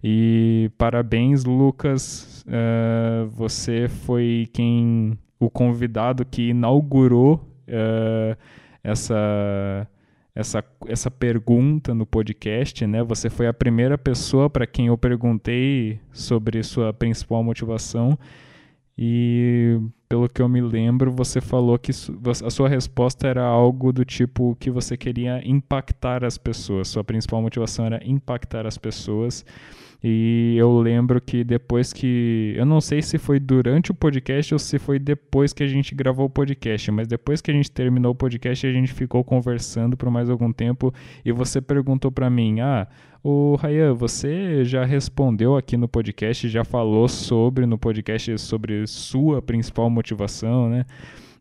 [0.01, 7.35] E parabéns, Lucas, uh, você foi quem o convidado que inaugurou
[7.67, 8.37] uh,
[8.81, 9.85] essa
[10.39, 13.03] essa, essa pergunta no podcast, né?
[13.03, 18.17] Você foi a primeira pessoa para quem eu perguntei sobre sua principal motivação.
[18.97, 24.05] E pelo que eu me lembro, você falou que a sua resposta era algo do
[24.05, 26.87] tipo que você queria impactar as pessoas.
[26.87, 29.45] Sua principal motivação era impactar as pessoas.
[30.01, 32.53] E eu lembro que depois que.
[32.55, 35.93] Eu não sei se foi durante o podcast ou se foi depois que a gente
[35.93, 39.97] gravou o podcast, mas depois que a gente terminou o podcast, a gente ficou conversando
[39.97, 40.93] por mais algum tempo
[41.25, 42.87] e você perguntou para mim: Ah,
[43.21, 49.41] o Rayan, você já respondeu aqui no podcast, já falou sobre no podcast sobre sua
[49.41, 50.85] principal motivação, né?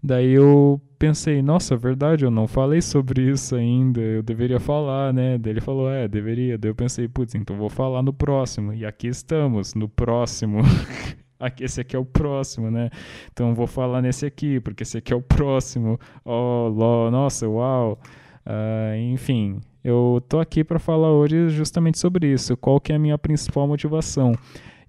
[0.02, 5.38] Daí eu pensei, nossa, verdade, eu não falei sobre isso ainda, eu deveria falar, né?
[5.38, 6.56] Daí ele falou, é, deveria.
[6.56, 8.72] Daí eu pensei, putz, então vou falar no próximo.
[8.72, 10.60] E aqui estamos, no próximo.
[11.60, 12.90] esse aqui é o próximo, né?
[13.32, 15.98] Então vou falar nesse aqui, porque esse aqui é o próximo.
[16.24, 17.98] Oh, lo, nossa, uau.
[18.46, 22.56] Uh, enfim, eu tô aqui para falar hoje justamente sobre isso.
[22.56, 24.32] Qual que é a minha principal motivação?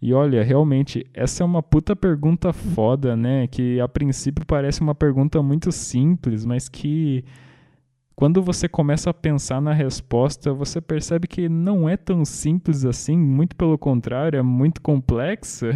[0.01, 3.47] E olha, realmente, essa é uma puta pergunta foda, né?
[3.47, 7.25] Que a princípio parece uma pergunta muito simples, mas que
[8.19, 13.17] quando você começa a pensar na resposta, você percebe que não é tão simples assim,
[13.17, 15.69] muito pelo contrário, é muito complexa,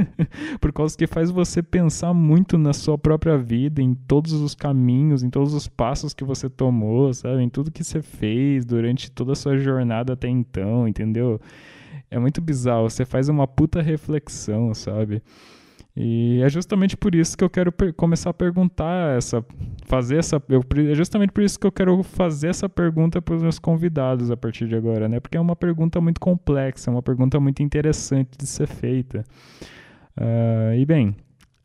[0.58, 5.22] por causa que faz você pensar muito na sua própria vida, em todos os caminhos,
[5.22, 7.42] em todos os passos que você tomou, sabe?
[7.42, 11.38] Em tudo que você fez durante toda a sua jornada até então, entendeu?
[12.12, 12.88] É muito bizarro.
[12.88, 15.22] Você faz uma puta reflexão, sabe?
[15.94, 19.44] E é justamente por isso que eu quero começar a perguntar essa,
[19.84, 23.42] fazer essa, eu, é justamente por isso que eu quero fazer essa pergunta para os
[23.42, 25.20] meus convidados a partir de agora, né?
[25.20, 29.22] Porque é uma pergunta muito complexa, é uma pergunta muito interessante de ser feita.
[30.16, 31.14] Uh, e bem,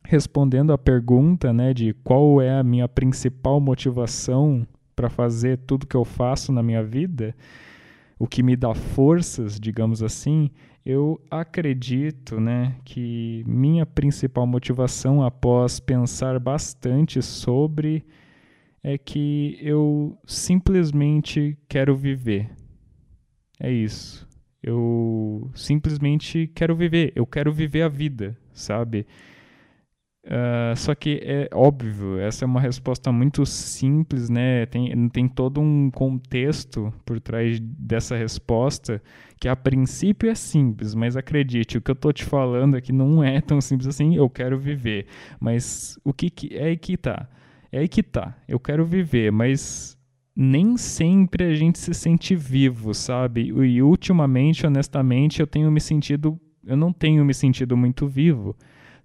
[0.04, 5.96] respondendo à pergunta, né, de qual é a minha principal motivação para fazer tudo que
[5.96, 7.34] eu faço na minha vida,
[8.20, 10.50] o que me dá forças, digamos assim,
[10.86, 18.06] eu acredito né, que minha principal motivação após pensar bastante sobre
[18.82, 22.50] é que eu simplesmente quero viver.
[23.60, 24.28] É isso.
[24.64, 27.12] Eu simplesmente quero viver.
[27.16, 29.06] Eu quero viver a vida, sabe?
[30.28, 34.66] Uh, só que é óbvio, essa é uma resposta muito simples, né?
[34.66, 39.02] Tem, tem todo um contexto por trás dessa resposta
[39.40, 43.24] que a princípio é simples, mas acredite, o que eu tô te falando aqui não
[43.24, 44.18] é tão simples assim.
[44.18, 45.06] Eu quero viver,
[45.40, 47.30] mas o que, que é aí que tá?
[47.72, 48.36] É aí que tá.
[48.50, 49.98] Eu quero viver, mas
[50.36, 53.48] nem sempre a gente se sente vivo, sabe?
[53.48, 58.54] E ultimamente, honestamente, eu tenho me sentido, eu não tenho me sentido muito vivo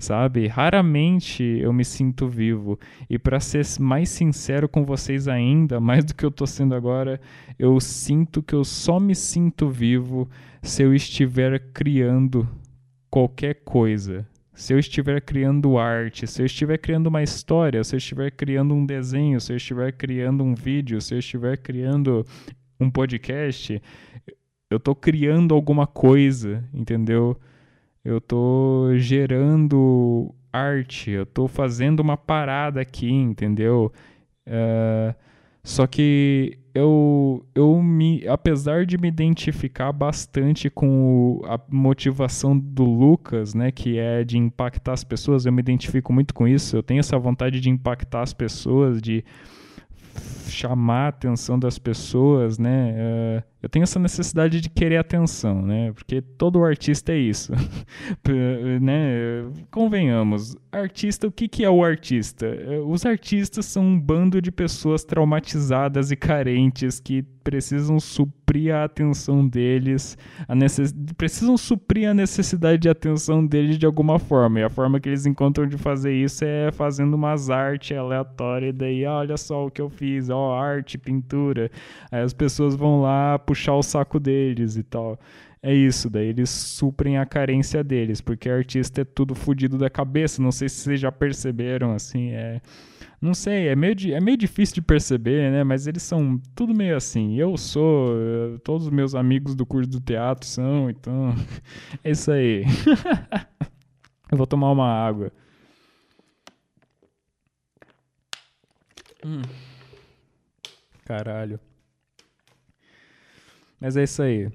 [0.02, 0.48] sabe?
[0.48, 2.78] Raramente eu me sinto vivo.
[3.08, 7.20] E para ser mais sincero com vocês ainda, mais do que eu tô sendo agora,
[7.58, 10.28] eu sinto que eu só me sinto vivo
[10.60, 12.48] se eu estiver criando
[13.08, 14.26] qualquer coisa.
[14.54, 18.74] Se eu estiver criando arte, se eu estiver criando uma história, se eu estiver criando
[18.74, 22.26] um desenho, se eu estiver criando um vídeo, se eu estiver criando
[22.78, 23.80] um podcast,
[24.70, 27.38] eu estou criando alguma coisa, entendeu?
[28.04, 33.92] Eu tô gerando arte, eu tô fazendo uma parada aqui, entendeu?
[34.46, 35.14] Uh,
[35.64, 42.84] só que eu, eu me, apesar de me identificar bastante com o, a motivação do
[42.84, 46.76] Lucas, né, que é de impactar as pessoas, eu me identifico muito com isso.
[46.76, 49.24] Eu tenho essa vontade de impactar as pessoas, de
[50.48, 52.94] chamar a atenção das pessoas, né?
[52.96, 55.92] Uh, eu tenho essa necessidade de querer atenção, né?
[55.92, 57.52] Porque todo artista é isso,
[58.80, 59.44] né?
[59.70, 62.46] Convenhamos, artista, o que, que é o artista?
[62.46, 68.84] É, os artistas são um bando de pessoas traumatizadas e carentes que precisam suprir a
[68.84, 70.16] atenção deles,
[70.48, 70.94] a necess...
[71.16, 74.60] precisam suprir a necessidade de atenção deles de alguma forma.
[74.60, 78.72] E a forma que eles encontram de fazer isso é fazendo umas artes aleatórias, e
[78.72, 81.70] daí, ah, olha só o que eu fiz, ó, arte, pintura.
[82.10, 85.18] Aí as pessoas vão lá puxar o saco deles e tal.
[85.62, 90.42] É isso, daí eles suprem a carência deles, porque artista é tudo fodido da cabeça.
[90.42, 92.60] Não sei se vocês já perceberam, assim, é.
[93.20, 95.62] Não sei, é meio, é meio difícil de perceber, né?
[95.62, 97.36] Mas eles são tudo meio assim.
[97.36, 101.32] Eu sou, eh, todos os meus amigos do curso do teatro são, então.
[102.02, 102.64] é isso aí.
[104.32, 105.30] Eu vou tomar uma água.
[109.24, 109.42] Hum.
[111.04, 111.60] Caralho.
[113.82, 114.48] Mas é isso aí.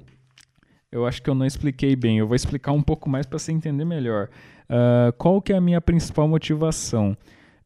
[0.89, 2.17] Eu acho que eu não expliquei bem.
[2.17, 4.29] Eu vou explicar um pouco mais para você entender melhor.
[4.69, 7.15] Uh, qual que é a minha principal motivação?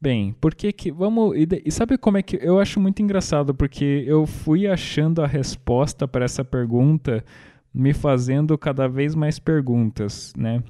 [0.02, 4.26] Bem, porque que vamos e, sabe como é que eu acho muito engraçado porque eu
[4.26, 7.24] fui achando a resposta para essa pergunta
[7.71, 10.63] me fazendo cada vez mais perguntas, né?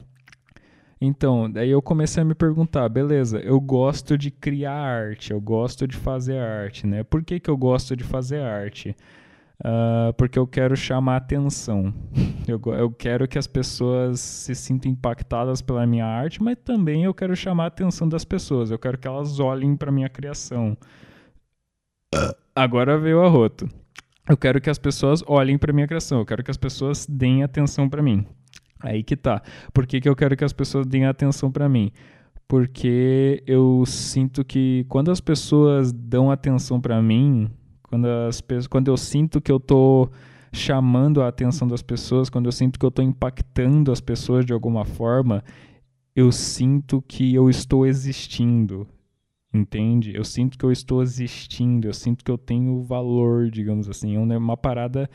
[0.99, 5.87] Então, daí eu comecei a me perguntar, beleza, eu gosto de criar arte, eu gosto
[5.87, 7.01] de fazer arte, né?
[7.01, 8.93] Por que, que eu gosto de fazer arte?
[9.63, 11.93] Uh, porque eu quero chamar atenção.
[12.47, 17.13] Eu, eu quero que as pessoas se sintam impactadas pela minha arte, mas também eu
[17.13, 18.71] quero chamar a atenção das pessoas.
[18.71, 20.75] Eu quero que elas olhem para minha criação.
[22.55, 23.69] Agora veio a roto.
[24.27, 26.19] Eu quero que as pessoas olhem para minha criação.
[26.19, 28.25] Eu quero que as pessoas deem atenção para mim.
[28.79, 29.43] Aí que tá.
[29.71, 31.91] Por que, que eu quero que as pessoas deem atenção para mim?
[32.47, 37.49] Porque eu sinto que quando as pessoas dão atenção para mim,
[37.91, 40.09] quando, as, quando eu sinto que eu tô
[40.53, 44.53] chamando a atenção das pessoas, quando eu sinto que eu estou impactando as pessoas de
[44.53, 45.43] alguma forma,
[46.15, 48.87] eu sinto que eu estou existindo,
[49.53, 50.15] entende?
[50.15, 54.15] Eu sinto que eu estou existindo, eu sinto que eu tenho valor, digamos assim.
[54.15, 55.09] É uma parada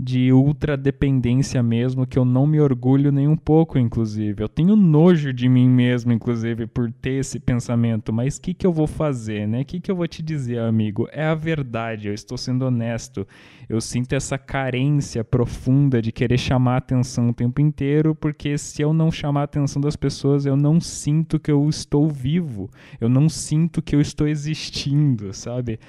[0.00, 4.40] de ultra dependência mesmo, que eu não me orgulho nem um pouco, inclusive.
[4.40, 8.12] Eu tenho nojo de mim mesmo, inclusive, por ter esse pensamento.
[8.12, 9.62] Mas o que, que eu vou fazer, né?
[9.62, 11.08] O que, que eu vou te dizer, amigo?
[11.10, 13.26] É a verdade, eu estou sendo honesto.
[13.68, 18.92] Eu sinto essa carência profunda de querer chamar atenção o tempo inteiro, porque se eu
[18.92, 22.70] não chamar a atenção das pessoas, eu não sinto que eu estou vivo.
[23.00, 25.80] Eu não sinto que eu estou existindo, sabe?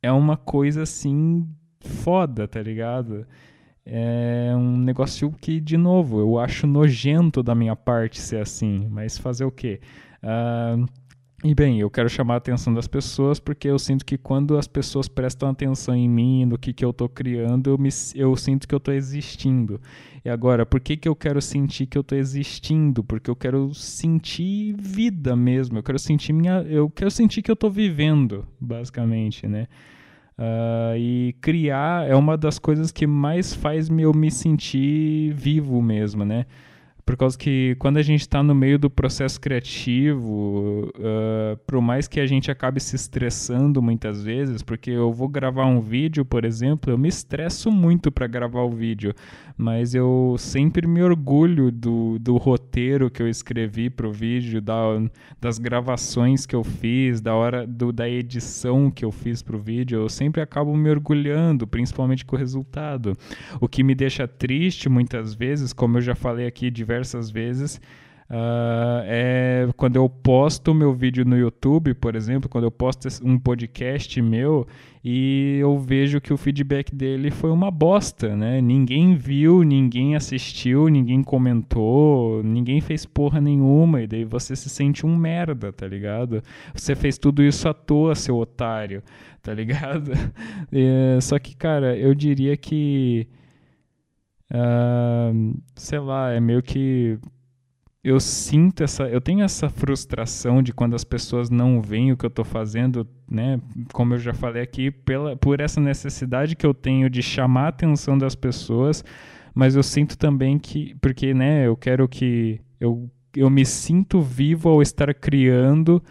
[0.00, 1.46] É uma coisa assim
[1.80, 3.26] foda, tá ligado?
[3.84, 9.18] É um negócio que, de novo, eu acho nojento da minha parte ser assim, mas
[9.18, 9.80] fazer o quê?
[10.22, 10.86] Uh,
[11.42, 14.68] e bem, eu quero chamar a atenção das pessoas porque eu sinto que quando as
[14.68, 18.68] pessoas prestam atenção em mim, no que, que eu estou criando, eu, me, eu sinto
[18.68, 19.80] que eu estou existindo.
[20.22, 23.02] E agora, por que, que eu quero sentir que eu estou existindo?
[23.02, 25.78] Porque eu quero sentir vida mesmo.
[25.78, 29.66] Eu quero sentir minha, eu quero sentir que eu estou vivendo, basicamente, né?
[30.40, 36.24] Uh, e criar é uma das coisas que mais faz eu me sentir vivo mesmo,
[36.24, 36.46] né?
[37.04, 42.06] Por causa que quando a gente está no meio do processo criativo, uh, por mais
[42.06, 46.44] que a gente acabe se estressando muitas vezes, porque eu vou gravar um vídeo, por
[46.44, 49.14] exemplo, eu me estresso muito para gravar o vídeo,
[49.56, 54.76] mas eu sempre me orgulho do, do roteiro que eu escrevi para o vídeo, da,
[55.40, 59.58] das gravações que eu fiz, da hora do, da edição que eu fiz para o
[59.58, 63.16] vídeo, eu sempre acabo me orgulhando, principalmente com o resultado.
[63.60, 67.80] O que me deixa triste muitas vezes, como eu já falei aqui diversas diversas vezes.
[68.28, 73.36] Uh, é quando eu posto meu vídeo no YouTube, por exemplo, quando eu posto um
[73.36, 74.68] podcast meu
[75.04, 78.60] e eu vejo que o feedback dele foi uma bosta, né?
[78.60, 85.04] Ninguém viu, ninguém assistiu, ninguém comentou, ninguém fez porra nenhuma, e daí você se sente
[85.04, 86.40] um merda, tá ligado?
[86.72, 89.02] Você fez tudo isso à toa, seu otário,
[89.42, 90.12] tá ligado?
[90.72, 93.26] É, só que, cara, eu diria que
[94.50, 97.18] Uh, sei lá, é meio que
[98.02, 102.24] eu sinto essa, eu tenho essa frustração de quando as pessoas não veem o que
[102.24, 103.60] eu estou fazendo, né?
[103.92, 107.68] Como eu já falei aqui, pela, por essa necessidade que eu tenho de chamar a
[107.68, 109.04] atenção das pessoas,
[109.54, 111.66] mas eu sinto também que, porque, né?
[111.66, 116.02] Eu quero que eu, eu me sinto vivo ao estar criando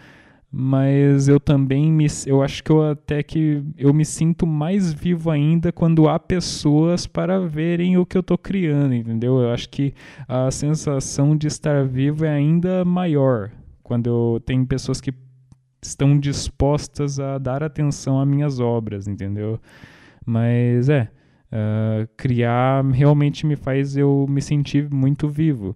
[0.52, 5.30] mas eu também me eu acho que eu até que eu me sinto mais vivo
[5.30, 9.40] ainda quando há pessoas para verem o que eu estou criando, entendeu?
[9.40, 9.94] Eu acho que
[10.28, 13.52] a sensação de estar vivo é ainda maior
[13.84, 15.14] quando eu tenho pessoas que
[15.82, 19.60] estão dispostas a dar atenção às minhas obras, entendeu?
[20.26, 21.10] Mas é,
[21.52, 25.76] uh, criar realmente me faz eu me sentir muito vivo.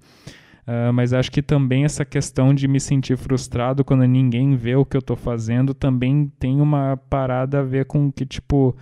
[0.66, 4.86] Uh, mas acho que também essa questão de me sentir frustrado quando ninguém vê o
[4.86, 8.74] que eu estou fazendo também tem uma parada a ver com que, tipo,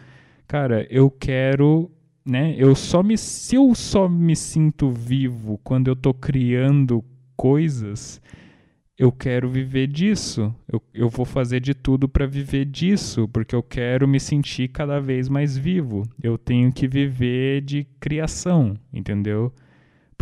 [0.47, 1.89] cara, eu quero,
[2.23, 2.53] né?
[2.55, 3.17] Eu só me.
[3.17, 7.03] Se eu só me sinto vivo quando eu estou criando
[7.35, 8.21] coisas,
[8.95, 10.53] eu quero viver disso.
[10.71, 14.99] Eu, eu vou fazer de tudo para viver disso, porque eu quero me sentir cada
[14.99, 16.03] vez mais vivo.
[16.21, 19.51] Eu tenho que viver de criação, entendeu?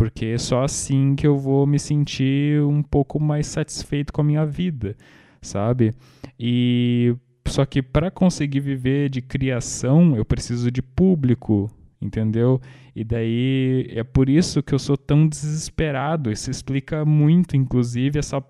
[0.00, 4.24] Porque é só assim que eu vou me sentir um pouco mais satisfeito com a
[4.24, 4.96] minha vida,
[5.42, 5.92] sabe?
[6.38, 7.14] E
[7.46, 12.58] só que para conseguir viver de criação, eu preciso de público, entendeu?
[12.96, 16.32] E daí é por isso que eu sou tão desesperado.
[16.32, 18.42] Isso explica muito, inclusive, essa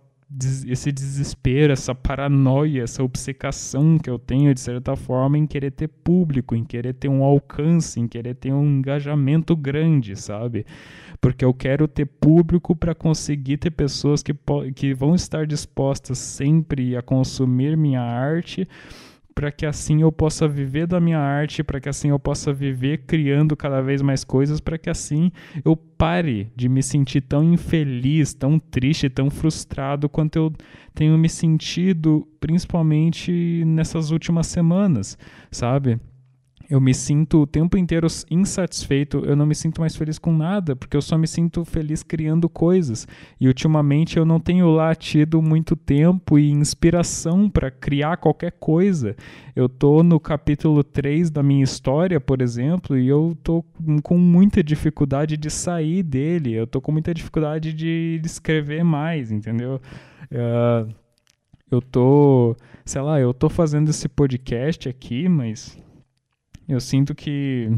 [0.66, 5.88] esse desespero, essa paranoia, essa obcecação que eu tenho, de certa forma, em querer ter
[5.88, 10.64] público, em querer ter um alcance, em querer ter um engajamento grande, sabe?
[11.20, 14.32] Porque eu quero ter público para conseguir ter pessoas que,
[14.74, 18.68] que vão estar dispostas sempre a consumir minha arte
[19.40, 23.06] para que assim eu possa viver da minha arte, para que assim eu possa viver
[23.06, 25.32] criando cada vez mais coisas, para que assim
[25.64, 30.52] eu pare de me sentir tão infeliz, tão triste, tão frustrado quanto eu
[30.94, 35.16] tenho me sentido, principalmente nessas últimas semanas,
[35.50, 35.98] sabe?
[36.70, 40.76] Eu me sinto o tempo inteiro insatisfeito, eu não me sinto mais feliz com nada,
[40.76, 43.08] porque eu só me sinto feliz criando coisas.
[43.40, 49.16] E ultimamente eu não tenho lá tido muito tempo e inspiração para criar qualquer coisa.
[49.56, 53.64] Eu tô no capítulo 3 da minha história, por exemplo, e eu tô
[54.04, 59.80] com muita dificuldade de sair dele, eu tô com muita dificuldade de escrever mais, entendeu?
[60.30, 60.88] Uh,
[61.68, 65.76] eu tô, sei lá, eu tô fazendo esse podcast aqui, mas
[66.70, 67.68] eu sinto que.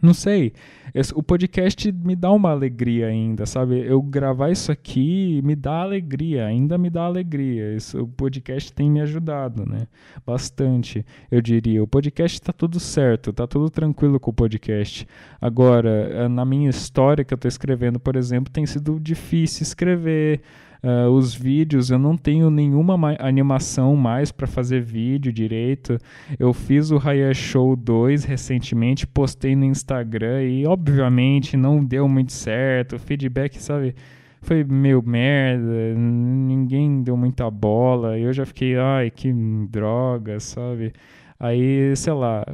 [0.00, 0.52] Não sei.
[0.92, 3.78] Esse, o podcast me dá uma alegria ainda, sabe?
[3.86, 7.76] Eu gravar isso aqui me dá alegria, ainda me dá alegria.
[7.76, 9.86] Isso, o podcast tem me ajudado, né?
[10.26, 11.82] Bastante, eu diria.
[11.82, 15.06] O podcast tá tudo certo, tá tudo tranquilo com o podcast.
[15.40, 20.42] Agora, eh, na minha história que eu tô escrevendo, por exemplo, tem sido difícil escrever.
[20.84, 25.96] Uh, os vídeos, eu não tenho nenhuma animação mais para fazer vídeo direito.
[26.38, 32.32] Eu fiz o Raya Show 2 recentemente, postei no Instagram e obviamente não deu muito
[32.32, 32.96] certo.
[32.96, 33.94] O feedback, sabe,
[34.40, 38.18] foi meio merda, ninguém deu muita bola.
[38.18, 39.32] Eu já fiquei, ai, que
[39.70, 40.92] droga, sabe?
[41.38, 42.44] Aí, sei lá,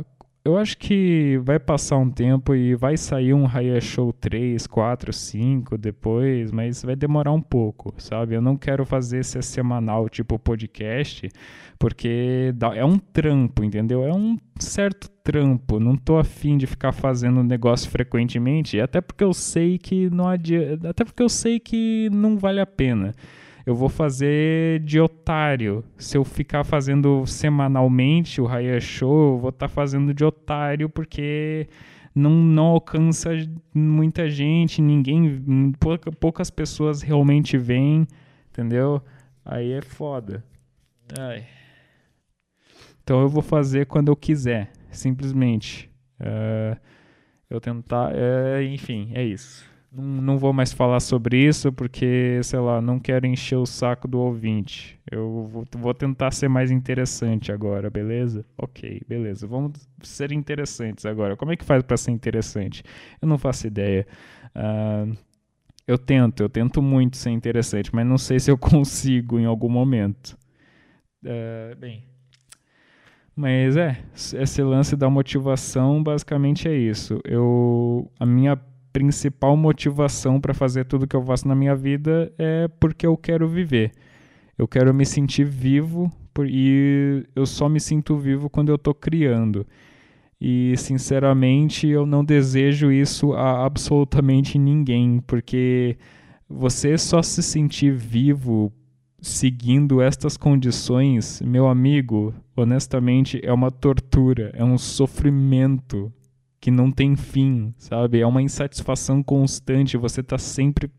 [0.48, 5.12] eu acho que vai passar um tempo e vai sair um Raya Show 3, 4,
[5.12, 8.34] 5 depois, mas vai demorar um pouco, sabe?
[8.34, 11.28] Eu não quero fazer esse semanal tipo podcast,
[11.78, 14.04] porque é um trampo, entendeu?
[14.04, 15.78] É um certo trampo.
[15.78, 20.88] Não tô afim de ficar fazendo negócio frequentemente, até porque eu sei que não adianta,
[20.88, 23.14] até porque eu sei que não vale a pena
[23.68, 25.84] eu vou fazer de otário.
[25.98, 30.88] Se eu ficar fazendo semanalmente o Raya Show, eu vou estar tá fazendo de otário
[30.88, 31.68] porque
[32.14, 33.28] não, não alcança
[33.74, 35.42] muita gente, ninguém,
[35.78, 38.08] pouca, poucas pessoas realmente vêm,
[38.50, 39.02] entendeu?
[39.44, 40.42] Aí é foda.
[41.18, 41.44] Ai.
[43.04, 45.90] Então eu vou fazer quando eu quiser, simplesmente.
[46.18, 46.74] Uh,
[47.50, 49.68] eu tentar, uh, enfim, é isso.
[49.90, 54.18] Não, vou mais falar sobre isso porque, sei lá, não quero encher o saco do
[54.18, 55.00] ouvinte.
[55.10, 58.44] Eu vou, vou tentar ser mais interessante agora, beleza?
[58.56, 59.46] Ok, beleza.
[59.46, 61.36] Vamos ser interessantes agora.
[61.36, 62.82] Como é que faz para ser interessante?
[63.20, 64.06] Eu não faço ideia.
[64.54, 65.16] Uh,
[65.86, 69.70] eu tento, eu tento muito ser interessante, mas não sei se eu consigo em algum
[69.70, 70.36] momento.
[71.24, 72.04] Uh, bem.
[73.34, 77.20] Mas é, esse lance da motivação basicamente é isso.
[77.24, 78.60] Eu, a minha
[78.92, 83.48] principal motivação para fazer tudo que eu faço na minha vida é porque eu quero
[83.48, 83.92] viver.
[84.56, 86.10] Eu quero me sentir vivo
[86.40, 89.66] e eu só me sinto vivo quando eu estou criando.
[90.40, 95.96] E sinceramente, eu não desejo isso a absolutamente ninguém, porque
[96.48, 98.72] você só se sentir vivo
[99.20, 106.12] seguindo estas condições, meu amigo, honestamente, é uma tortura, é um sofrimento
[106.60, 108.20] que não tem fim, sabe?
[108.20, 110.90] É uma insatisfação constante, você está sempre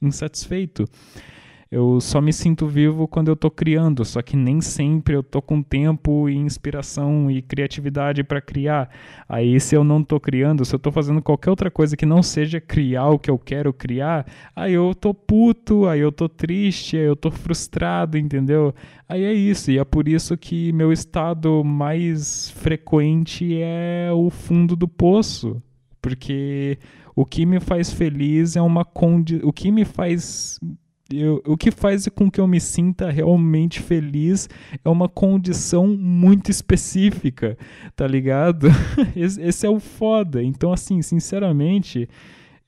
[0.00, 0.84] insatisfeito.
[1.72, 5.40] Eu só me sinto vivo quando eu estou criando, só que nem sempre eu estou
[5.40, 8.90] com tempo e inspiração e criatividade para criar.
[9.26, 12.22] Aí, se eu não estou criando, se eu estou fazendo qualquer outra coisa que não
[12.22, 16.98] seja criar o que eu quero criar, aí eu tô puto, aí eu tô triste,
[16.98, 18.74] aí eu tô frustrado, entendeu?
[19.08, 24.76] Aí é isso, e é por isso que meu estado mais frequente é o fundo
[24.76, 25.62] do poço,
[26.02, 26.78] porque
[27.16, 29.40] o que me faz feliz é uma condi...
[29.42, 30.60] o que me faz
[31.12, 34.48] eu, o que faz com que eu me sinta realmente feliz
[34.84, 37.56] é uma condição muito específica,
[37.94, 38.68] tá ligado?
[39.16, 40.42] esse, esse é o foda.
[40.42, 42.08] Então, assim, sinceramente,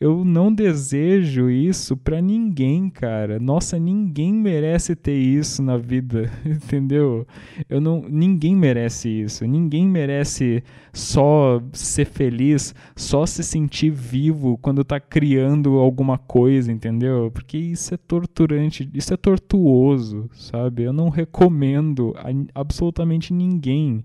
[0.04, 3.38] eu não desejo isso para ninguém, cara.
[3.38, 7.26] Nossa, ninguém merece ter isso na vida, entendeu?
[7.70, 9.46] Eu não, ninguém merece isso.
[9.46, 17.30] Ninguém merece só ser feliz, só se sentir vivo quando tá criando alguma coisa, entendeu?
[17.30, 20.82] Porque isso é torturante, isso é tortuoso, sabe?
[20.82, 24.04] Eu não recomendo a absolutamente ninguém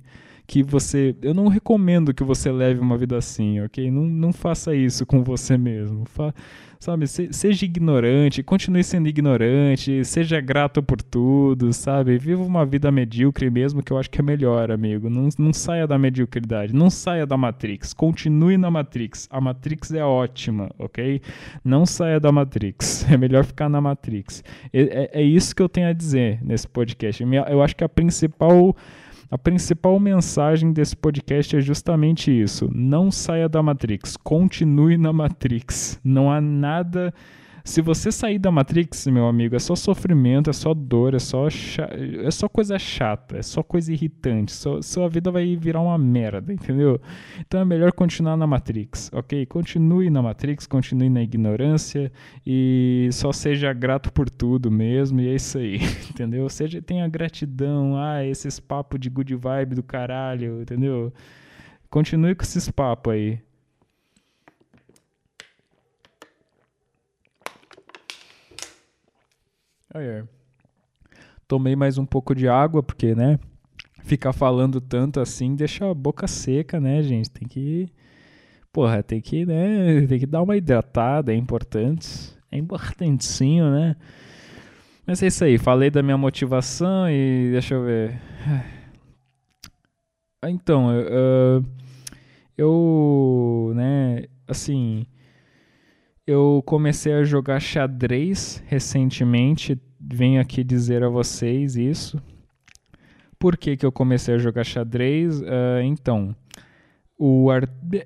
[0.50, 1.16] que você.
[1.22, 3.92] Eu não recomendo que você leve uma vida assim, ok?
[3.92, 6.06] Não, não faça isso com você mesmo.
[6.06, 6.34] Fa,
[6.80, 7.06] sabe?
[7.06, 12.18] Se, seja ignorante, continue sendo ignorante, seja grato por tudo, sabe?
[12.18, 15.08] Viva uma vida medíocre mesmo, que eu acho que é melhor, amigo.
[15.08, 19.28] Não, não saia da mediocridade, não saia da Matrix, continue na Matrix.
[19.30, 21.22] A Matrix é ótima, ok?
[21.64, 24.44] Não saia da Matrix, é melhor ficar na Matrix.
[24.74, 27.24] É, é, é isso que eu tenho a dizer nesse podcast.
[27.52, 28.76] Eu acho que a principal
[29.32, 36.00] A principal mensagem desse podcast é justamente isso: não saia da Matrix, continue na Matrix.
[36.04, 37.14] Não há nada
[37.64, 41.48] se você sair da Matrix, meu amigo, é só sofrimento, é só dor, é só,
[41.48, 44.52] é só coisa chata, é só coisa irritante.
[44.52, 47.00] Só, sua vida vai virar uma merda, entendeu?
[47.40, 49.46] Então é melhor continuar na Matrix, ok?
[49.46, 52.12] Continue na Matrix, continue na ignorância
[52.46, 55.80] e só seja grato por tudo mesmo, e é isso aí,
[56.10, 56.50] entendeu?
[56.50, 61.14] Seja, tenha gratidão, ah, esses papos de good vibe do caralho, entendeu?
[61.90, 63.20] Continue com esses papos aí.
[63.20, 63.50] Aí é.
[71.48, 73.40] Tomei mais um pouco de água, porque, né?
[74.04, 77.30] Ficar falando tanto assim deixa a boca seca, né, gente?
[77.32, 77.90] Tem que.
[78.72, 80.06] Porra, tem que, né?
[80.08, 82.38] Tem que dar uma hidratada, é importante.
[82.52, 83.96] É importantinho, né?
[85.06, 88.22] Mas é isso aí, falei da minha motivação e deixa eu ver.
[90.46, 91.66] Então, uh,
[92.58, 95.06] eu, né, assim,
[96.30, 99.80] eu comecei a jogar xadrez recentemente.
[100.00, 102.22] Venho aqui dizer a vocês isso.
[103.40, 105.42] Por que, que eu comecei a jogar xadrez?
[105.42, 106.36] Uh, então,
[107.18, 107.64] o Ar...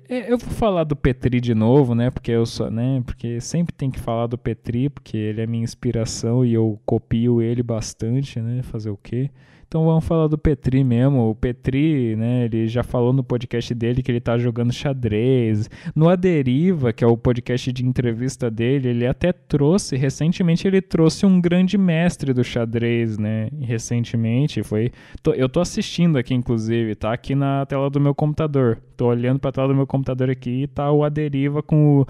[0.08, 2.10] É, eu vou falar do Petri de novo, né?
[2.10, 3.02] Porque eu só, né?
[3.04, 7.42] Porque sempre tem que falar do Petri, porque ele é minha inspiração e eu copio
[7.42, 8.62] ele bastante, né?
[8.62, 9.30] Fazer o quê?
[9.66, 11.30] Então vamos falar do Petri mesmo.
[11.30, 15.68] O Petri, né, ele já falou no podcast dele que ele tá jogando xadrez.
[15.94, 20.80] No A Deriva, que é o podcast de entrevista dele, ele até trouxe, recentemente ele
[20.80, 23.48] trouxe um grande mestre do xadrez, né?
[23.60, 24.90] Recentemente, foi...
[25.36, 28.78] eu tô assistindo aqui, inclusive, tá aqui na tela do meu computador.
[28.96, 32.06] Tô olhando pra tela do meu computador aqui e tá o A Deriva com o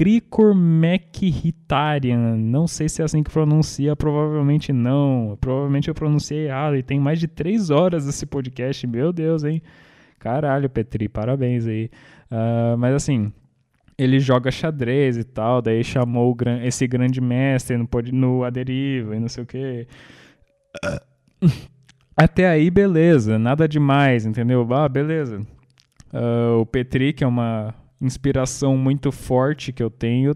[0.00, 5.36] Cricormechitarian, não sei se é assim que pronuncia, provavelmente não.
[5.38, 9.60] Provavelmente eu pronunciei errado e tem mais de três horas esse podcast, meu Deus, hein?
[10.18, 11.90] Caralho, Petri, parabéns aí.
[12.30, 13.30] Uh, mas assim,
[13.98, 16.34] ele joga xadrez e tal, daí chamou
[16.64, 19.86] esse grande mestre no, no Aderiva e não sei o que.
[22.16, 24.66] Até aí, beleza, nada demais, entendeu?
[24.72, 25.46] Ah, beleza.
[26.10, 30.34] Uh, o Petri, que é uma inspiração muito forte que eu tenho,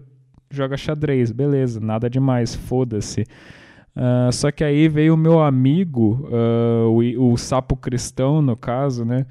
[0.49, 3.25] joga xadrez, beleza, nada demais, foda-se.
[3.95, 9.05] Uh, só que aí veio o meu amigo, uh, o, o sapo cristão, no caso,
[9.05, 9.25] né?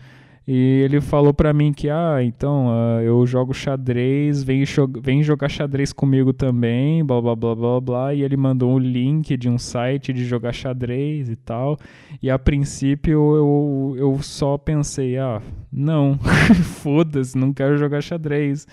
[0.47, 4.62] E ele falou para mim que, ah, então, uh, eu jogo xadrez, vem,
[5.01, 8.14] vem jogar xadrez comigo também, blá, blá, blá, blá, blá.
[8.14, 11.78] E ele mandou um link de um site de jogar xadrez e tal.
[12.22, 15.40] E a princípio eu, eu só pensei, ah,
[15.72, 16.18] não,
[16.82, 18.66] foda-se, não quero jogar xadrez.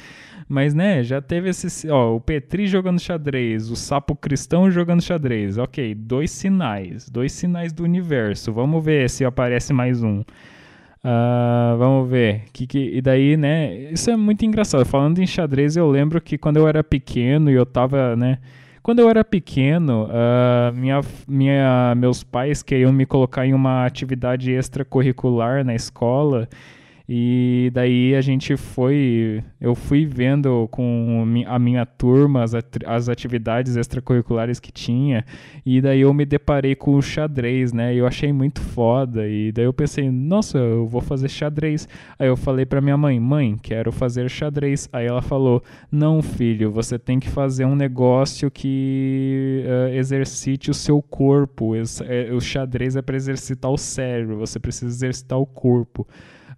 [0.50, 1.90] Mas, né, já teve esse.
[1.90, 5.58] Ó, o Petri jogando xadrez, o Sapo Cristão jogando xadrez.
[5.58, 7.10] Ok, dois sinais.
[7.10, 8.52] Dois sinais do universo.
[8.52, 10.22] Vamos ver se aparece mais um.
[11.04, 12.44] Uh, vamos ver.
[12.54, 13.92] Que, que, e daí, né?
[13.92, 14.86] Isso é muito engraçado.
[14.86, 18.38] Falando em xadrez, eu lembro que quando eu era pequeno e eu tava, né?
[18.84, 24.52] Quando eu era pequeno, uh, minha, minha, meus pais queriam me colocar em uma atividade
[24.52, 26.48] extracurricular na escola.
[27.14, 32.54] E daí a gente foi, eu fui vendo com a minha turma as,
[32.86, 35.26] as atividades extracurriculares que tinha,
[35.66, 37.94] e daí eu me deparei com o xadrez, né?
[37.94, 41.86] Eu achei muito foda, e daí eu pensei, nossa, eu vou fazer xadrez.
[42.18, 44.88] Aí eu falei para minha mãe, mãe, quero fazer xadrez.
[44.94, 50.74] Aí ela falou, não, filho, você tem que fazer um negócio que uh, exercite o
[50.74, 51.74] seu corpo.
[51.76, 56.08] É, o xadrez é para exercitar o cérebro, você precisa exercitar o corpo.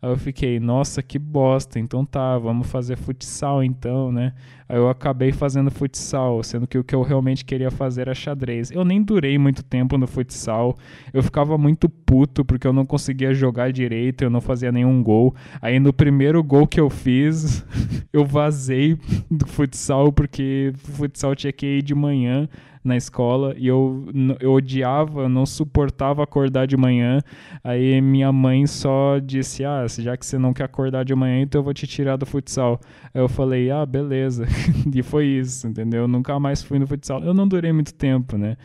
[0.03, 1.79] Aí eu fiquei, nossa, que bosta.
[1.79, 4.33] Então tá, vamos fazer futsal então, né?
[4.67, 8.69] Aí eu acabei fazendo futsal, sendo que o que eu realmente queria fazer era xadrez.
[8.69, 10.77] Eu nem durei muito tempo no futsal.
[11.13, 15.33] Eu ficava muito puto porque eu não conseguia jogar direito, eu não fazia nenhum gol.
[15.61, 17.65] Aí no primeiro gol que eu fiz,
[18.11, 18.99] eu vazei
[19.31, 22.49] do futsal porque o futsal tinha que ir de manhã
[22.83, 24.05] na escola e eu,
[24.39, 27.21] eu odiava, não suportava acordar de manhã.
[27.63, 31.59] Aí minha mãe só disse: Ah, já que você não quer acordar de manhã, então
[31.59, 32.79] eu vou te tirar do futsal.
[33.13, 34.45] Aí eu falei: Ah, beleza.
[34.93, 36.01] e foi isso, entendeu?
[36.01, 37.23] Eu nunca mais fui no futsal.
[37.23, 38.57] Eu não durei muito tempo, né?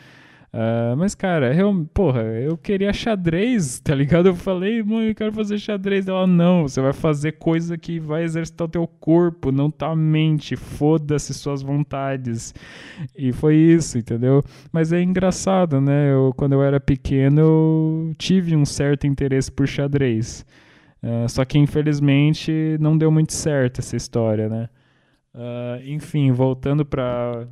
[0.51, 4.29] Uh, mas, cara, eu, porra, eu queria xadrez, tá ligado?
[4.29, 6.07] Eu falei, mãe, eu quero fazer xadrez.
[6.07, 10.55] Ela, não, você vai fazer coisa que vai exercitar o teu corpo, não tua mente.
[10.55, 12.53] Foda-se suas vontades.
[13.15, 14.43] E foi isso, entendeu?
[14.71, 16.11] Mas é engraçado, né?
[16.11, 20.45] Eu, quando eu era pequeno, eu tive um certo interesse por xadrez.
[21.03, 24.67] Uh, só que, infelizmente, não deu muito certo essa história, né?
[25.33, 27.47] Uh, enfim, voltando para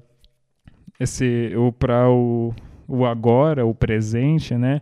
[1.00, 2.54] esse, para o
[2.88, 4.82] o agora, o presente, né?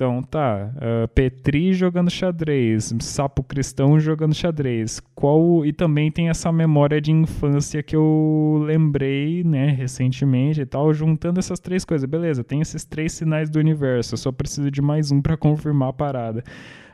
[0.00, 4.98] então tá, uh, Petri jogando xadrez, Sapo Cristão jogando xadrez.
[5.14, 10.94] Qual e também tem essa memória de infância que eu lembrei, né, recentemente e tal,
[10.94, 12.08] juntando essas três coisas.
[12.08, 15.90] Beleza, tem esses três sinais do universo, eu só preciso de mais um para confirmar
[15.90, 16.42] a parada.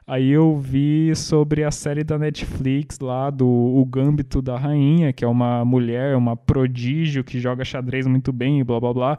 [0.04, 5.24] Aí eu vi sobre a série da Netflix lá do O Gâmbito da Rainha, que
[5.24, 9.16] é uma mulher, uma prodígio que joga xadrez muito bem e blá blá blá.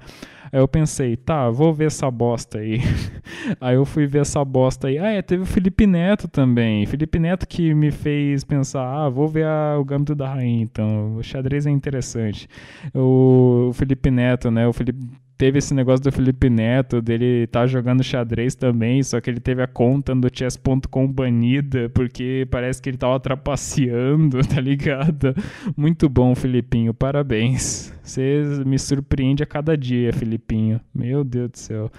[0.51, 2.79] Aí eu pensei, tá, vou ver essa bosta aí.
[3.59, 4.97] aí eu fui ver essa bosta aí.
[4.97, 6.85] Ah, é, teve o Felipe Neto também.
[6.85, 11.15] Felipe Neto que me fez pensar, ah, vou ver a, o Gâmbito da Rainha, então.
[11.17, 12.47] O xadrez é interessante.
[12.93, 14.67] O, o Felipe Neto, né?
[14.67, 14.99] O Felipe
[15.37, 19.61] teve esse negócio do Felipe Neto, dele tá jogando xadrez também, só que ele teve
[19.61, 25.35] a conta do chess.com banida, porque parece que ele tava trapaceando, tá ligado?
[25.75, 27.93] Muito bom, Filipinho, parabéns.
[28.01, 30.81] Você me surpreende a cada dia, Filipinho.
[30.93, 31.91] Meu Deus do céu.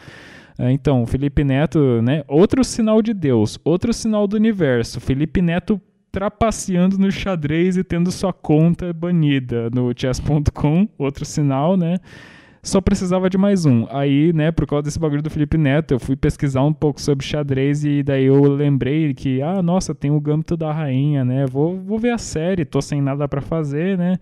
[0.58, 2.24] É, então, Felipe Neto, né?
[2.26, 4.98] Outro sinal de Deus, outro sinal do universo.
[4.98, 5.80] Felipe Neto
[6.10, 11.98] trapaceando no xadrez e tendo sua conta banida no chess.com, outro sinal, né?
[12.68, 13.86] Só precisava de mais um.
[13.90, 17.24] Aí, né, por causa desse bagulho do Felipe Neto, eu fui pesquisar um pouco sobre
[17.24, 21.46] xadrez e daí eu lembrei que, ah, nossa, tem o Gâmbito da Rainha, né?
[21.46, 24.18] Vou, vou ver a série, tô sem nada para fazer, né?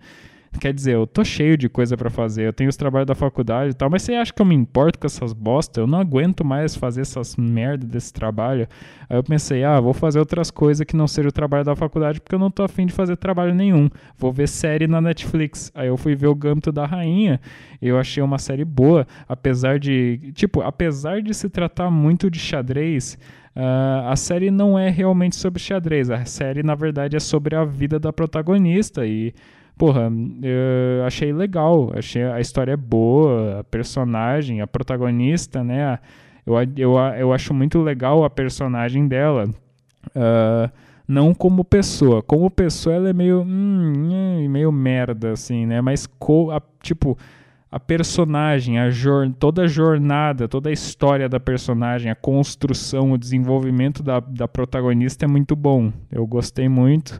[0.59, 3.71] Quer dizer, eu tô cheio de coisa para fazer, eu tenho os trabalhos da faculdade
[3.71, 5.79] e tal, mas você acha que eu me importo com essas bosta?
[5.79, 8.67] Eu não aguento mais fazer essas merda desse trabalho.
[9.09, 12.19] Aí eu pensei, ah, vou fazer outras coisas que não seja o trabalho da faculdade,
[12.19, 13.89] porque eu não tô afim de fazer trabalho nenhum.
[14.17, 15.71] Vou ver série na Netflix.
[15.75, 17.39] Aí eu fui ver o Gâmbito da Rainha,
[17.81, 23.17] eu achei uma série boa, apesar de, tipo, apesar de se tratar muito de xadrez,
[23.57, 27.65] Uh, a série não é realmente sobre xadrez, a série na verdade é sobre a
[27.65, 29.33] vida da protagonista e
[29.77, 30.11] porra,
[30.41, 35.99] eu achei legal, achei a história é boa, a personagem, a protagonista, né?
[36.45, 39.49] Eu, eu, eu acho muito legal a personagem dela.
[40.07, 40.71] Uh,
[41.07, 42.21] não como pessoa.
[42.21, 43.41] Como pessoa ela é meio.
[43.41, 45.81] Hum, meio merda, assim, né?
[45.81, 47.17] Mas, co, a, tipo,
[47.71, 53.17] a personagem, a jor, toda a jornada, toda a história da personagem, a construção, o
[53.17, 55.91] desenvolvimento da, da protagonista é muito bom.
[56.11, 57.19] Eu gostei muito.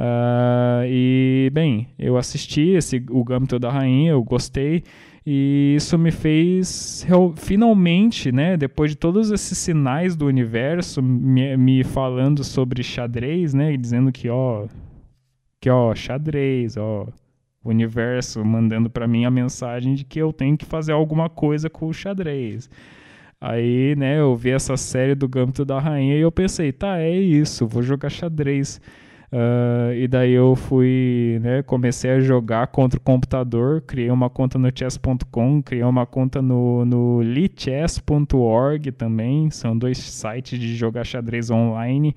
[0.00, 4.82] Uh, e, bem, eu assisti esse, o Gâmbito da Rainha, eu gostei,
[5.26, 11.84] e isso me fez finalmente, né, depois de todos esses sinais do universo me, me
[11.84, 14.66] falando sobre xadrez, né, dizendo que, ó,
[15.60, 17.06] que, ó, xadrez, ó,
[17.62, 21.68] o universo mandando para mim a mensagem de que eu tenho que fazer alguma coisa
[21.68, 22.70] com o xadrez.
[23.38, 27.14] Aí, né, eu vi essa série do Gâmbito da Rainha e eu pensei, tá, é
[27.14, 28.80] isso, vou jogar xadrez.
[29.32, 34.58] Uh, e daí eu fui, né, comecei a jogar contra o computador, criei uma conta
[34.58, 41.48] no chess.com, criei uma conta no, no lichess.org também, são dois sites de jogar xadrez
[41.48, 42.14] online.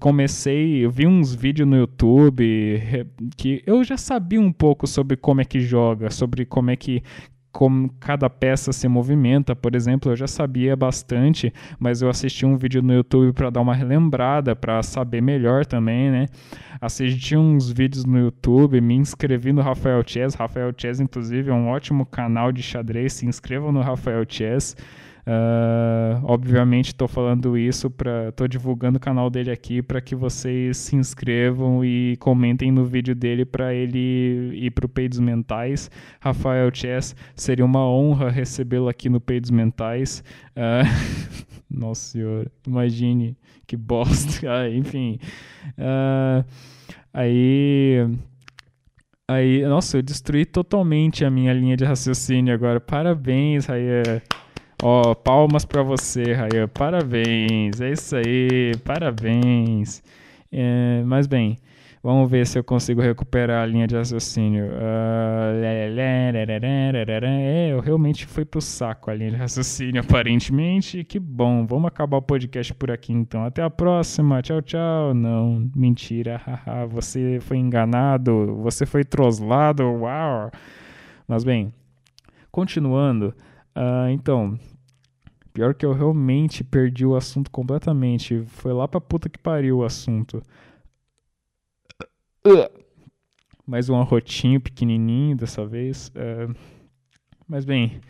[0.00, 2.82] Comecei, eu vi uns vídeos no YouTube
[3.36, 7.02] que eu já sabia um pouco sobre como é que joga, sobre como é que
[7.56, 12.54] como cada peça se movimenta, por exemplo, eu já sabia bastante, mas eu assisti um
[12.54, 16.26] vídeo no YouTube para dar uma relembrada, para saber melhor também, né?
[16.78, 20.34] Assisti uns vídeos no YouTube, me inscrevi no Rafael Chess.
[20.34, 23.14] Rafael Chess, inclusive, é um ótimo canal de xadrez.
[23.14, 24.76] Se inscrevam no Rafael Chess.
[25.26, 30.76] Uh, obviamente estou falando isso para, estou divulgando o canal dele aqui para que vocês
[30.76, 35.90] se inscrevam e comentem no vídeo dele para ele ir para o Peidos Mentais.
[36.20, 40.22] Rafael Chess, seria uma honra recebê-lo aqui no Peidos Mentais.
[40.50, 40.86] Uh,
[41.68, 44.46] nossa senhora, imagine que bosta.
[44.46, 45.18] Ah, enfim,
[45.76, 46.44] uh,
[47.12, 48.06] aí
[49.28, 52.80] Aí, nossa, eu destruí totalmente a minha linha de raciocínio agora.
[52.80, 54.22] Parabéns, Raia.
[54.82, 56.68] Ó, oh, palmas para você, Rayan.
[56.68, 57.80] Parabéns.
[57.80, 58.72] É isso aí.
[58.84, 60.02] Parabéns.
[60.52, 61.56] É, mas bem,
[62.02, 64.66] vamos ver se eu consigo recuperar a linha de raciocínio.
[64.66, 65.64] Uh,
[67.22, 71.02] é, eu realmente fui pro saco a linha de raciocínio, aparentemente.
[71.04, 71.66] Que bom.
[71.66, 73.46] Vamos acabar o podcast por aqui então.
[73.46, 74.42] Até a próxima.
[74.42, 75.14] Tchau, tchau.
[75.14, 76.38] Não, mentira.
[76.90, 78.56] você foi enganado.
[78.62, 79.84] Você foi troslado.
[79.84, 80.50] Uau.
[81.26, 81.72] Mas bem,
[82.52, 83.34] continuando.
[83.76, 84.58] Uh, então,
[85.52, 88.42] pior que eu realmente perdi o assunto completamente.
[88.46, 90.42] Foi lá pra puta que pariu o assunto.
[93.66, 96.08] Mais um arrotinho pequenininho dessa vez.
[96.08, 96.56] Uh,
[97.46, 98.00] mas bem,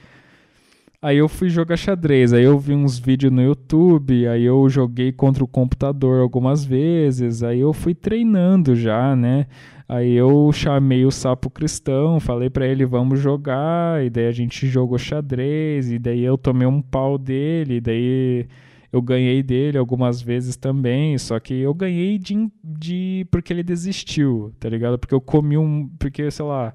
[1.01, 5.13] Aí eu fui jogar xadrez, aí eu vi uns vídeos no YouTube, aí eu joguei
[5.13, 9.47] contra o computador algumas vezes, aí eu fui treinando já, né?
[9.89, 14.67] Aí eu chamei o sapo cristão, falei para ele vamos jogar, e daí a gente
[14.67, 18.47] jogou xadrez, e daí eu tomei um pau dele, e daí
[18.93, 24.53] eu ganhei dele algumas vezes também, só que eu ganhei de, de porque ele desistiu,
[24.59, 24.99] tá ligado?
[24.99, 26.75] Porque eu comi um, porque sei lá,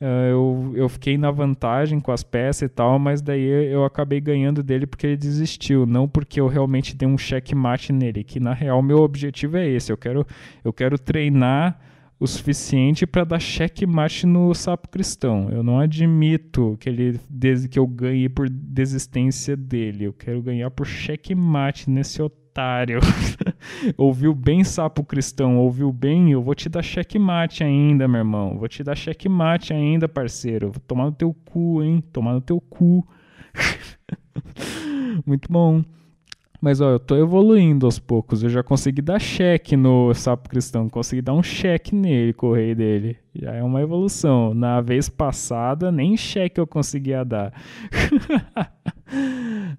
[0.00, 4.62] eu, eu fiquei na vantagem com as peças e tal, mas daí eu acabei ganhando
[4.62, 8.80] dele porque ele desistiu, não porque eu realmente dei um checkmate nele, que na real
[8.80, 10.26] meu objetivo é esse, eu quero,
[10.64, 11.80] eu quero treinar
[12.20, 15.48] o suficiente para dar checkmate no sapo cristão.
[15.50, 20.04] Eu não admito que ele desde que eu ganhe por desistência dele.
[20.04, 22.47] Eu quero ganhar por checkmate nesse otário.
[23.96, 25.58] ouviu bem, sapo cristão?
[25.58, 26.32] Ouviu bem?
[26.32, 28.58] Eu vou te dar checkmate ainda, meu irmão.
[28.58, 30.72] Vou te dar checkmate ainda, parceiro.
[30.72, 32.02] Vou tomar no teu cu, hein?
[32.12, 33.06] Tomar no teu cu.
[35.24, 35.82] Muito bom.
[36.60, 38.42] Mas ó, eu tô evoluindo aos poucos.
[38.42, 40.88] Eu já consegui dar cheque no sapo cristão.
[40.88, 43.16] Consegui dar um cheque nele, correio dele.
[43.34, 44.52] Já é uma evolução.
[44.52, 47.52] Na vez passada, nem cheque eu conseguia dar.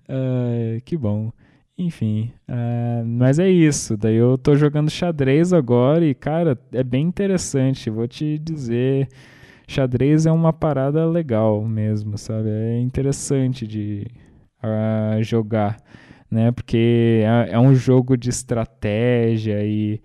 [0.07, 1.33] uh, que bom.
[1.81, 3.95] Enfim, uh, mas é isso.
[3.95, 7.89] Daí eu tô jogando xadrez agora e, cara, é bem interessante.
[7.89, 9.07] Vou te dizer,
[9.65, 12.49] xadrez é uma parada legal mesmo, sabe?
[12.49, 14.05] É interessante de
[14.61, 15.77] uh, jogar,
[16.29, 16.51] né?
[16.51, 20.01] Porque é, é um jogo de estratégia e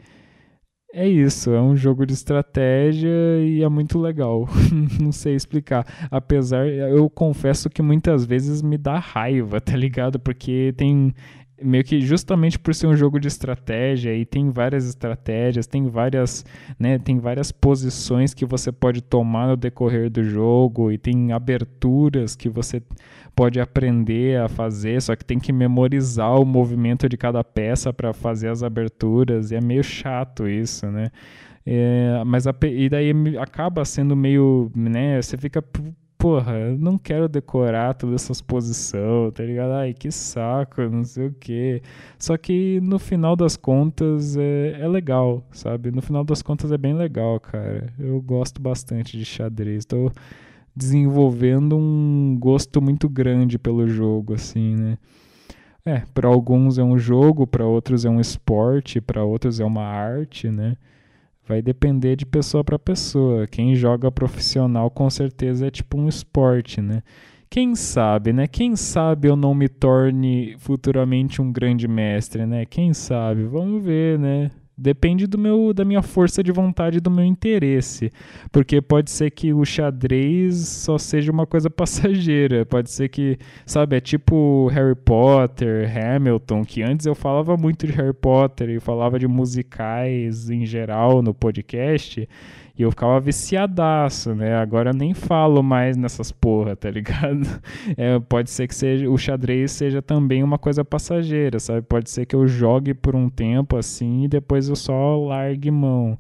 [0.93, 3.11] é isso, é um jogo de estratégia
[3.41, 4.47] e é muito legal.
[5.03, 5.85] Não sei explicar.
[6.09, 10.20] Apesar, eu confesso que muitas vezes me dá raiva, tá ligado?
[10.20, 11.12] Porque tem
[11.62, 16.44] meio que justamente por ser um jogo de estratégia e tem várias estratégias, tem várias,
[16.78, 22.34] né, tem várias posições que você pode tomar no decorrer do jogo e tem aberturas
[22.34, 22.82] que você
[23.34, 28.12] pode aprender a fazer, só que tem que memorizar o movimento de cada peça para
[28.12, 31.11] fazer as aberturas e é meio chato isso, né?
[31.66, 35.64] É, mas a, e daí acaba sendo meio, né, você fica
[36.25, 39.72] porra, eu não quero decorar todas essas posições, tá ligado?
[39.72, 41.83] Ai, que saco, não sei o quê.
[42.18, 45.91] Só que no final das contas é, é legal, sabe?
[45.91, 47.93] No final das contas é bem legal, cara.
[47.99, 49.81] Eu gosto bastante de xadrez.
[49.81, 50.11] Estou
[50.75, 54.99] desenvolvendo um gosto muito grande pelo jogo, assim, né?
[55.85, 59.85] É, para alguns é um jogo, para outros é um esporte, para outros é uma
[59.85, 60.79] arte, né?
[61.47, 63.47] Vai depender de pessoa para pessoa.
[63.47, 67.03] Quem joga profissional com certeza é tipo um esporte, né?
[67.51, 68.47] Quem sabe, né?
[68.49, 72.66] Quem sabe eu não me torne futuramente um grande mestre, né?
[72.66, 73.45] Quem sabe?
[73.45, 74.51] Vamos ver, né?
[74.77, 78.12] Depende do meu, da minha força de vontade, do meu interesse.
[78.51, 82.66] Porque pode ser que o xadrez só seja uma coisa passageira.
[82.66, 87.93] Pode ser que, sabe, é tipo Harry Potter, Hamilton, que antes eu falava muito de
[87.93, 92.29] Harry Potter e falava de musicais em geral no podcast.
[92.77, 94.57] E eu ficava viciadaço, né?
[94.57, 97.45] Agora eu nem falo mais nessas porra, tá ligado?
[97.97, 101.83] É, pode ser que seja, o xadrez seja também uma coisa passageira, sabe?
[101.83, 106.16] Pode ser que eu jogue por um tempo assim e depois eu só largue mão.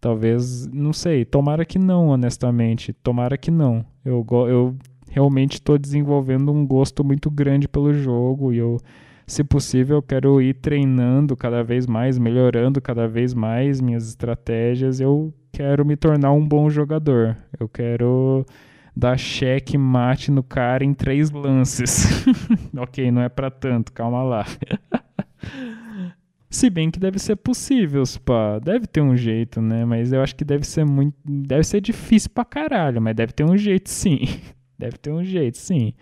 [0.00, 2.92] Talvez, não sei, tomara que não, honestamente.
[2.92, 3.84] Tomara que não.
[4.04, 4.76] Eu, eu
[5.10, 8.78] realmente estou desenvolvendo um gosto muito grande pelo jogo e eu
[9.30, 15.00] se possível, eu quero ir treinando cada vez mais, melhorando cada vez mais minhas estratégias.
[15.00, 17.36] Eu quero me tornar um bom jogador.
[17.58, 18.44] Eu quero
[18.94, 22.24] dar cheque mate no cara em três lances.
[22.76, 24.44] ok, não é para tanto, calma lá.
[26.50, 28.58] Se bem que deve ser possível, pá.
[28.58, 29.84] Deve ter um jeito, né?
[29.84, 31.14] Mas eu acho que deve ser muito.
[31.24, 34.22] Deve ser difícil pra caralho, mas deve ter um jeito sim.
[34.76, 35.94] deve ter um jeito, sim.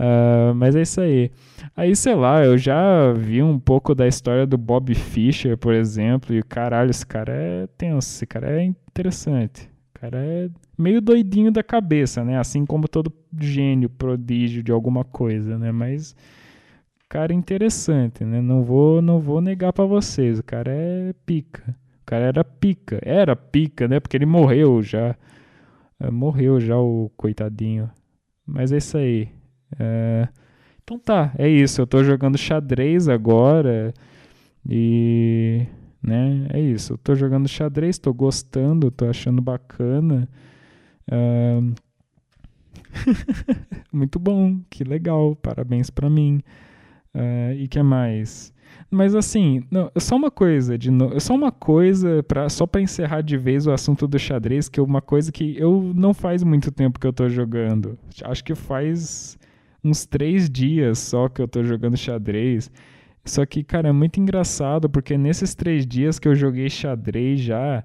[0.00, 1.30] Uh, mas é isso aí.
[1.76, 6.34] Aí, sei lá, eu já vi um pouco da história do Bob Fischer, por exemplo,
[6.34, 9.68] e caralho, esse cara é tenso, esse cara é interessante.
[9.94, 10.48] O cara é
[10.78, 12.38] meio doidinho da cabeça, né?
[12.38, 15.70] Assim como todo gênio, prodígio de alguma coisa, né?
[15.70, 16.16] Mas
[17.10, 18.40] cara interessante, né?
[18.40, 21.76] Não vou, não vou negar para vocês, o cara é pica.
[22.02, 23.98] O cara era pica, era pica, né?
[23.98, 25.16] Porque ele morreu já.
[25.98, 27.90] É, morreu já o coitadinho.
[28.46, 29.28] Mas é isso aí.
[29.78, 30.28] É,
[30.82, 31.80] então tá, é isso.
[31.80, 33.94] Eu tô jogando xadrez agora
[34.68, 35.66] e,
[36.02, 36.94] né, é isso.
[36.94, 40.28] Eu tô jogando xadrez, tô gostando, tô achando bacana.
[41.10, 41.60] É...
[43.92, 46.40] Muito bom, que legal, parabéns para mim.
[47.14, 48.52] Uh, e que mais?
[48.90, 53.20] Mas assim, não, só uma coisa, de no, só uma coisa para só para encerrar
[53.20, 56.72] de vez o assunto do xadrez, que é uma coisa que eu não faz muito
[56.72, 57.98] tempo que eu tô jogando.
[58.24, 59.38] Acho que faz
[59.82, 62.70] uns três dias só que eu tô jogando xadrez.
[63.24, 67.84] Só que, cara, é muito engraçado porque nesses três dias que eu joguei xadrez já,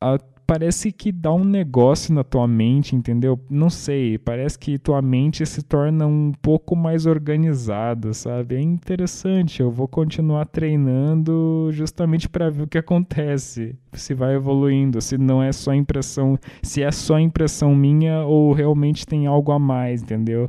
[0.00, 3.38] a parece que dá um negócio na tua mente, entendeu?
[3.50, 8.54] Não sei, parece que tua mente se torna um pouco mais organizada, sabe?
[8.54, 9.60] É interessante.
[9.60, 15.42] Eu vou continuar treinando justamente para ver o que acontece, se vai evoluindo, se não
[15.42, 20.48] é só impressão, se é só impressão minha ou realmente tem algo a mais, entendeu?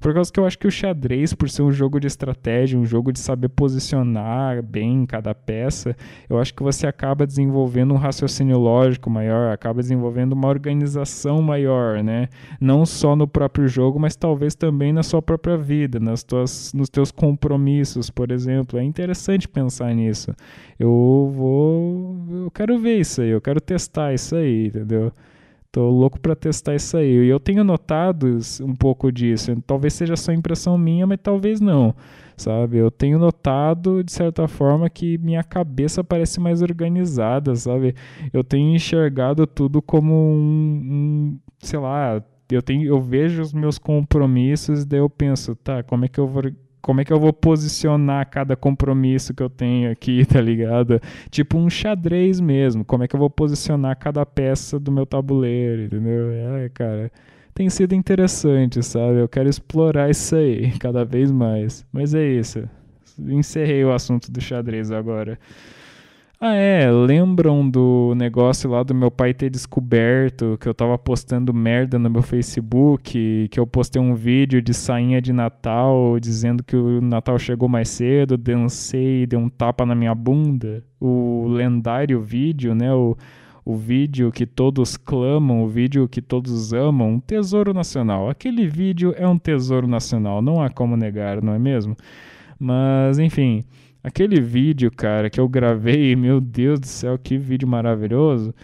[0.00, 2.86] Por causa que eu acho que o xadrez, por ser um jogo de estratégia, um
[2.86, 5.94] jogo de saber posicionar bem cada peça,
[6.28, 12.02] eu acho que você acaba desenvolvendo um raciocínio lógico maior, acaba desenvolvendo uma organização maior,
[12.02, 12.28] né?
[12.58, 16.88] Não só no próprio jogo, mas talvez também na sua própria vida, nas tuas, nos
[16.88, 18.78] teus compromissos, por exemplo.
[18.78, 20.34] É interessante pensar nisso.
[20.78, 22.16] Eu vou.
[22.30, 25.12] Eu quero ver isso aí, eu quero testar isso aí, entendeu?
[25.72, 27.26] Tô louco para testar isso aí.
[27.26, 29.54] E eu tenho notado um pouco disso.
[29.66, 31.94] Talvez seja só impressão minha, mas talvez não.
[32.36, 32.78] Sabe?
[32.78, 37.94] Eu tenho notado, de certa forma, que minha cabeça parece mais organizada, sabe?
[38.32, 43.78] Eu tenho enxergado tudo como um, um sei lá, eu tenho eu vejo os meus
[43.78, 46.42] compromissos, daí eu penso, tá, como é que eu vou
[46.80, 51.00] como é que eu vou posicionar cada compromisso que eu tenho aqui, tá ligado?
[51.30, 55.82] Tipo um xadrez mesmo, como é que eu vou posicionar cada peça do meu tabuleiro,
[55.82, 56.30] entendeu?
[56.32, 57.10] É, cara,
[57.54, 59.20] tem sido interessante, sabe?
[59.20, 61.84] Eu quero explorar isso aí cada vez mais.
[61.92, 62.68] Mas é isso.
[63.18, 65.38] Encerrei o assunto do xadrez agora.
[66.42, 71.52] Ah, é, lembram do negócio lá do meu pai ter descoberto que eu tava postando
[71.52, 76.74] merda no meu Facebook, que eu postei um vídeo de sainha de Natal dizendo que
[76.74, 80.82] o Natal chegou mais cedo, dancei dei um tapa na minha bunda?
[80.98, 82.90] O lendário vídeo, né?
[82.90, 83.14] O,
[83.62, 88.30] o vídeo que todos clamam, o vídeo que todos amam, um tesouro nacional.
[88.30, 91.94] Aquele vídeo é um tesouro nacional, não há como negar, não é mesmo?
[92.58, 93.62] Mas, enfim.
[94.02, 98.54] Aquele vídeo, cara, que eu gravei, meu Deus do céu, que vídeo maravilhoso,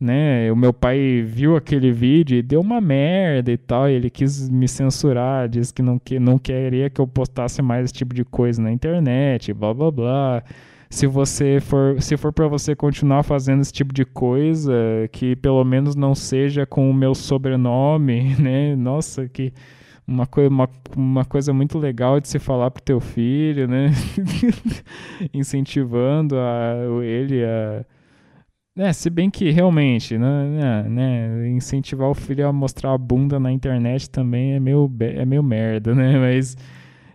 [0.00, 0.50] né?
[0.52, 4.48] O meu pai viu aquele vídeo e deu uma merda e tal, e ele quis
[4.48, 8.24] me censurar, disse que não, que não queria que eu postasse mais esse tipo de
[8.24, 10.42] coisa na internet, blá blá blá.
[10.90, 14.72] Se você for, se for para você continuar fazendo esse tipo de coisa,
[15.10, 18.76] que pelo menos não seja com o meu sobrenome, né?
[18.76, 19.52] Nossa, que
[20.06, 23.90] uma, coi uma, uma coisa muito legal de se falar pro teu filho, né?
[25.32, 27.84] Incentivando a, ele a.
[28.76, 33.38] É, se bem que realmente, né, né, né, incentivar o filho a mostrar a bunda
[33.38, 36.18] na internet também é meio, é meio merda, né?
[36.18, 36.56] Mas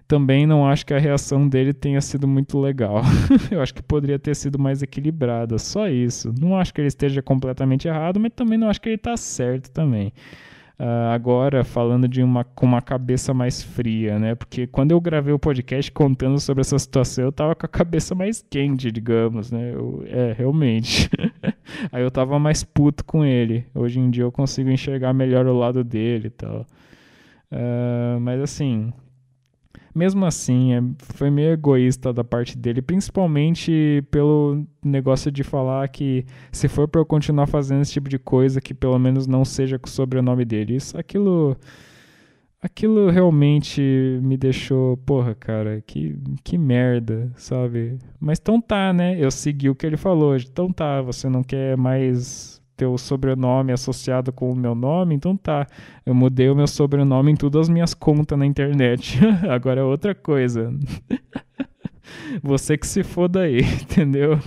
[0.08, 3.02] também não acho que a reação dele tenha sido muito legal.
[3.52, 6.34] Eu acho que poderia ter sido mais equilibrada, só isso.
[6.40, 9.70] Não acho que ele esteja completamente errado, mas também não acho que ele está certo
[9.70, 10.12] também.
[10.80, 14.34] Uh, agora falando de uma com uma cabeça mais fria, né?
[14.34, 18.16] Porque quando eu gravei o podcast contando sobre essa situação, eu tava com a cabeça
[18.16, 19.74] mais quente, digamos, né?
[19.74, 21.10] Eu, é, realmente.
[21.92, 23.66] Aí eu tava mais puto com ele.
[23.76, 26.66] Hoje em dia eu consigo enxergar melhor o lado dele e tal.
[27.52, 28.94] Uh, mas assim,
[29.94, 36.26] mesmo assim, é, foi meio egoísta da parte dele, principalmente pelo negócio de falar que
[36.52, 39.80] se for para eu continuar fazendo esse tipo de coisa, que pelo menos não seja
[39.80, 40.76] com o sobrenome dele.
[40.76, 41.58] Isso, aquilo,
[42.62, 43.82] aquilo realmente
[44.22, 47.98] me deixou, porra, cara, que, que merda, sabe?
[48.20, 49.18] Mas então tá, né?
[49.20, 50.36] Eu segui o que ele falou.
[50.36, 55.68] Então tá, você não quer mais teu sobrenome associado com o meu nome, então tá.
[56.06, 59.20] Eu mudei o meu sobrenome em todas as minhas contas na internet.
[59.50, 60.74] Agora é outra coisa.
[62.42, 64.40] Você que se foda aí, entendeu?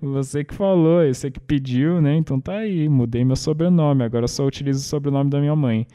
[0.00, 2.16] Você que falou, você que pediu, né?
[2.16, 4.04] Então tá aí, mudei meu sobrenome.
[4.04, 5.86] Agora só utilizo o sobrenome da minha mãe.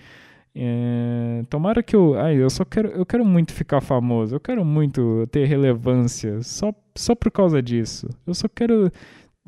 [0.55, 2.19] É, tomara que eu.
[2.19, 2.89] Ai, eu só quero.
[2.89, 4.35] Eu quero muito ficar famoso.
[4.35, 6.41] Eu quero muito ter relevância.
[6.41, 8.09] Só, só por causa disso.
[8.25, 8.91] Eu só quero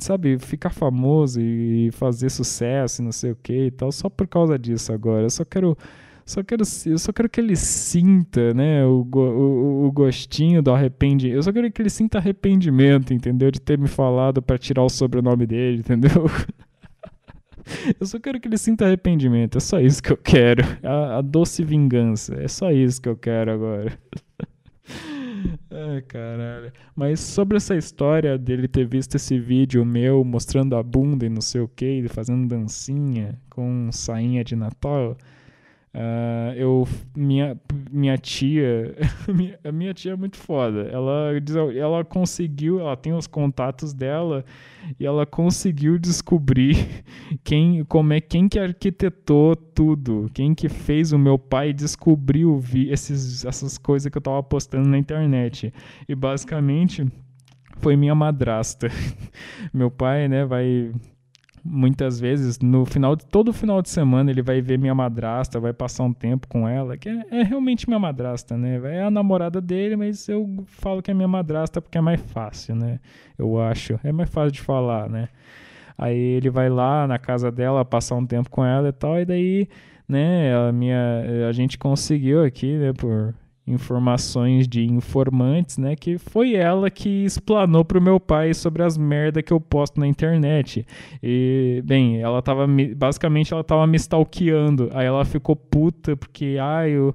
[0.04, 4.28] sabe, ficar famoso e fazer sucesso e não sei o que e tal, só por
[4.28, 5.24] causa disso agora.
[5.24, 5.78] Eu só quero.
[6.26, 11.36] Só quero, eu só quero que ele sinta, né, o, o, o gostinho do arrependimento.
[11.36, 13.50] Eu só quero que ele sinta arrependimento, entendeu?
[13.50, 16.30] De ter me falado para tirar o sobrenome dele, entendeu?
[18.00, 19.58] Eu só quero que ele sinta arrependimento.
[19.58, 20.64] É só isso que eu quero.
[20.84, 22.36] A, a doce vingança.
[22.36, 23.97] É só isso que eu quero agora.
[25.72, 26.72] Ai, caralho.
[26.96, 31.42] Mas sobre essa história dele ter visto esse vídeo meu mostrando a bunda e não
[31.42, 35.18] sei o que, fazendo dancinha com sainha de Natal,
[35.94, 37.60] uh, eu, minha,
[37.92, 38.96] minha tia,
[39.64, 40.90] a minha tia é muito foda.
[40.92, 41.32] Ela,
[41.76, 44.44] ela conseguiu, ela tem os contatos dela
[45.00, 47.04] e ela conseguiu descobrir
[47.44, 53.46] quem, como é quem que arquitetou tudo, quem que fez o meu pai descobriu esses,
[53.46, 55.74] essas coisas que eu tava postando na internet.
[56.08, 57.06] E basicamente
[57.78, 58.88] foi minha madrasta.
[59.74, 60.92] meu pai, né, vai
[61.70, 65.72] muitas vezes no final de todo final de semana ele vai ver minha madrasta, vai
[65.72, 68.82] passar um tempo com ela, que é, é, realmente minha madrasta, né?
[68.84, 72.76] É a namorada dele, mas eu falo que é minha madrasta porque é mais fácil,
[72.76, 72.99] né?
[73.38, 75.30] Eu acho, é mais fácil de falar, né?
[75.97, 79.26] Aí ele vai lá na casa dela passar um tempo com ela e tal, e
[79.26, 79.70] daí,
[80.07, 80.97] né, a minha
[81.47, 83.36] a gente conseguiu aqui, né, por
[83.70, 85.95] informações de informantes, né?
[85.95, 90.07] Que foi ela que explanou pro meu pai sobre as merda que eu posto na
[90.07, 90.86] internet.
[91.22, 92.65] E, bem, ela tava
[92.95, 94.89] basicamente ela tava me stalkeando.
[94.93, 97.13] Aí ela ficou puta porque, ah, eu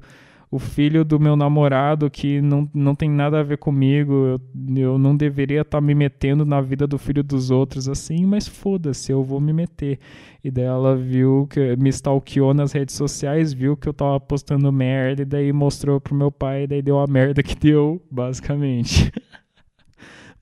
[0.54, 4.40] o filho do meu namorado que não, não tem nada a ver comigo, eu,
[4.76, 8.46] eu não deveria estar tá me metendo na vida do filho dos outros assim, mas
[8.46, 9.98] foda-se, eu vou me meter.
[10.44, 14.70] E daí ela viu que me stalkeou nas redes sociais, viu que eu tava postando
[14.70, 19.10] merda, e daí mostrou pro meu pai, e daí deu a merda que deu, basicamente.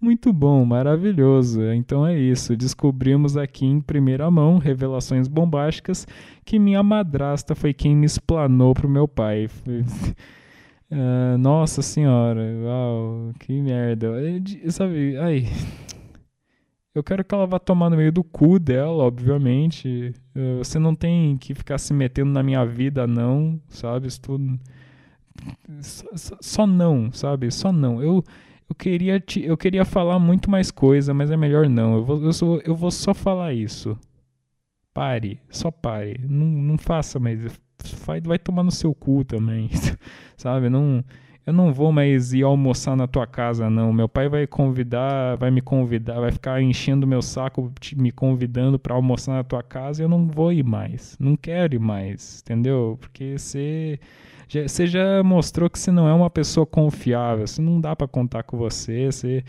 [0.02, 1.62] Muito bom, maravilhoso.
[1.72, 2.56] Então é isso.
[2.56, 6.08] Descobrimos aqui em primeira mão, revelações bombásticas,
[6.44, 9.46] que minha madrasta foi quem me explanou pro meu pai.
[9.46, 14.08] uh, nossa senhora, uau, que merda.
[14.70, 15.46] Sabe, ai.
[16.92, 20.12] Eu quero que ela vá tomar no meio do cu dela, obviamente.
[20.34, 24.08] Uh, você não tem que ficar se metendo na minha vida, não, sabe?
[24.08, 24.20] Isso
[25.80, 27.52] Só, só não, sabe?
[27.52, 28.02] Só não.
[28.02, 28.24] Eu
[28.72, 31.96] eu queria, te, eu queria falar muito mais coisa, mas é melhor não.
[31.96, 33.98] Eu vou, eu, sou, eu vou só falar isso.
[34.94, 36.18] Pare, só pare.
[36.26, 37.38] Não, não faça mais.
[38.06, 39.68] Vai, vai tomar no seu cu também.
[40.36, 40.70] Sabe?
[40.70, 41.04] Não,
[41.46, 43.92] eu não vou mais ir almoçar na tua casa, não.
[43.92, 48.94] Meu pai vai convidar, vai me convidar, vai ficar enchendo meu saco, me convidando para
[48.94, 51.14] almoçar na tua casa e eu não vou ir mais.
[51.20, 52.96] Não quero ir mais, entendeu?
[52.98, 54.00] Porque você.
[54.48, 58.42] Você já mostrou que você não é uma pessoa confiável, você não dá para contar
[58.42, 59.44] com você, você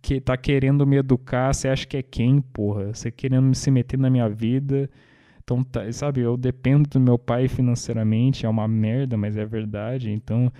[0.00, 2.94] que tá querendo me educar, você acha que é quem, porra?
[2.94, 4.88] Você querendo se meter na minha vida.
[5.42, 10.10] Então, tá, sabe, eu dependo do meu pai financeiramente, é uma merda, mas é verdade.
[10.10, 10.52] Então,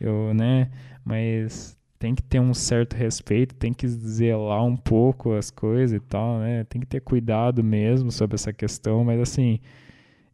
[0.00, 0.70] eu, né,
[1.04, 6.00] mas tem que ter um certo respeito, tem que zelar um pouco as coisas e
[6.00, 6.64] tal, né?
[6.64, 9.58] Tem que ter cuidado mesmo sobre essa questão, mas assim,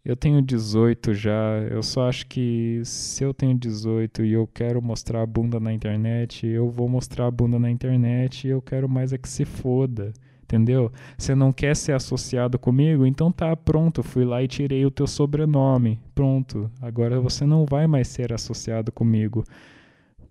[0.04, 4.82] eu tenho 18 já, eu só acho que se eu tenho 18 e eu quero
[4.82, 8.88] mostrar a bunda na internet, eu vou mostrar a bunda na internet e eu quero
[8.88, 10.12] mais é que se foda.
[10.42, 10.92] Entendeu?
[11.16, 13.06] Você não quer ser associado comigo?
[13.06, 15.98] Então tá, pronto, fui lá e tirei o teu sobrenome.
[16.14, 19.44] Pronto, agora você não vai mais ser associado comigo.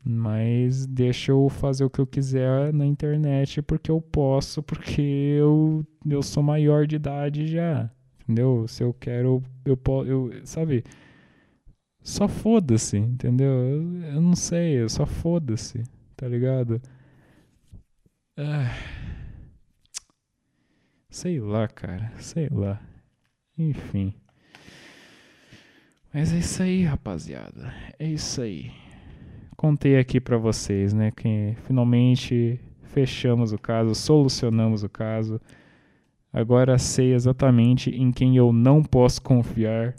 [0.04, 5.86] Mas deixa eu fazer o que eu quiser na internet porque eu posso, porque eu,
[6.08, 7.90] eu sou maior de idade já
[8.22, 8.68] entendeu?
[8.68, 10.84] Se eu quero, eu posso, eu, sabe?
[12.04, 13.52] Só foda-se, entendeu?
[13.52, 15.84] Eu, eu, não sei, só foda-se,
[16.16, 16.82] tá ligado?
[18.36, 18.76] Ah,
[21.10, 22.82] sei lá, cara, sei lá.
[23.58, 24.14] Enfim.
[26.14, 27.74] Mas é isso aí, rapaziada.
[28.00, 28.72] É isso aí.
[29.56, 35.40] Contei aqui para vocês, né, que finalmente fechamos o caso, solucionamos o caso.
[36.34, 39.96] Agora sei exatamente em quem eu não posso confiar.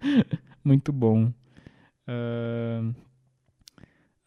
[0.64, 1.32] Muito bom.
[2.08, 2.94] Uh...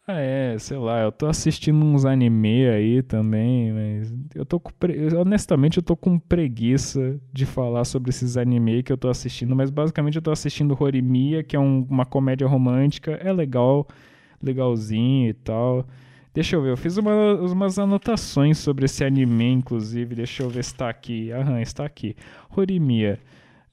[0.08, 5.12] Ah, é, sei lá, eu tô assistindo uns anime aí também, mas eu tô pre...
[5.16, 9.68] honestamente eu tô com preguiça de falar sobre esses anime que eu tô assistindo, mas
[9.68, 13.88] basicamente eu tô assistindo Horimiya, que é um, uma comédia romântica, é legal,
[14.40, 15.84] legalzinho e tal.
[16.36, 20.14] Deixa eu ver, eu fiz uma, umas anotações sobre esse anime, inclusive.
[20.14, 21.32] Deixa eu ver se está aqui.
[21.32, 22.14] Aham, está aqui.
[22.54, 23.18] Horimiya.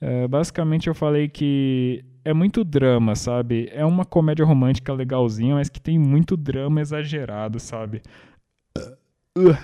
[0.01, 3.69] Uh, basicamente eu falei que é muito drama, sabe?
[3.73, 8.01] É uma comédia romântica legalzinha, mas que tem muito drama exagerado, sabe?
[9.37, 9.57] Uh.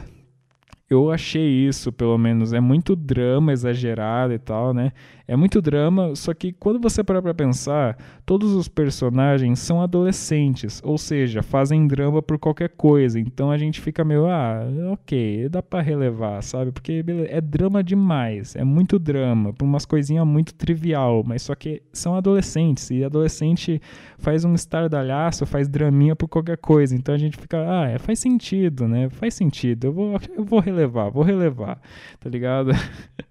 [0.89, 2.51] Eu achei isso, pelo menos.
[2.51, 4.91] É muito drama exagerado e tal, né?
[5.29, 10.81] É muito drama, só que quando você para pra pensar, todos os personagens são adolescentes,
[10.83, 13.19] ou seja, fazem drama por qualquer coisa.
[13.19, 16.71] Então a gente fica meio, ah, ok, dá pra relevar, sabe?
[16.71, 21.83] Porque é drama demais, é muito drama, por umas coisinhas muito trivial, mas só que
[21.93, 23.79] são adolescentes, e adolescente
[24.17, 26.95] faz um estardalhaço, faz draminha por qualquer coisa.
[26.95, 29.11] Então a gente fica, ah, é, faz sentido, né?
[29.11, 31.79] Faz sentido, eu vou, eu vou relevar, vou relevar,
[32.19, 32.71] tá ligado?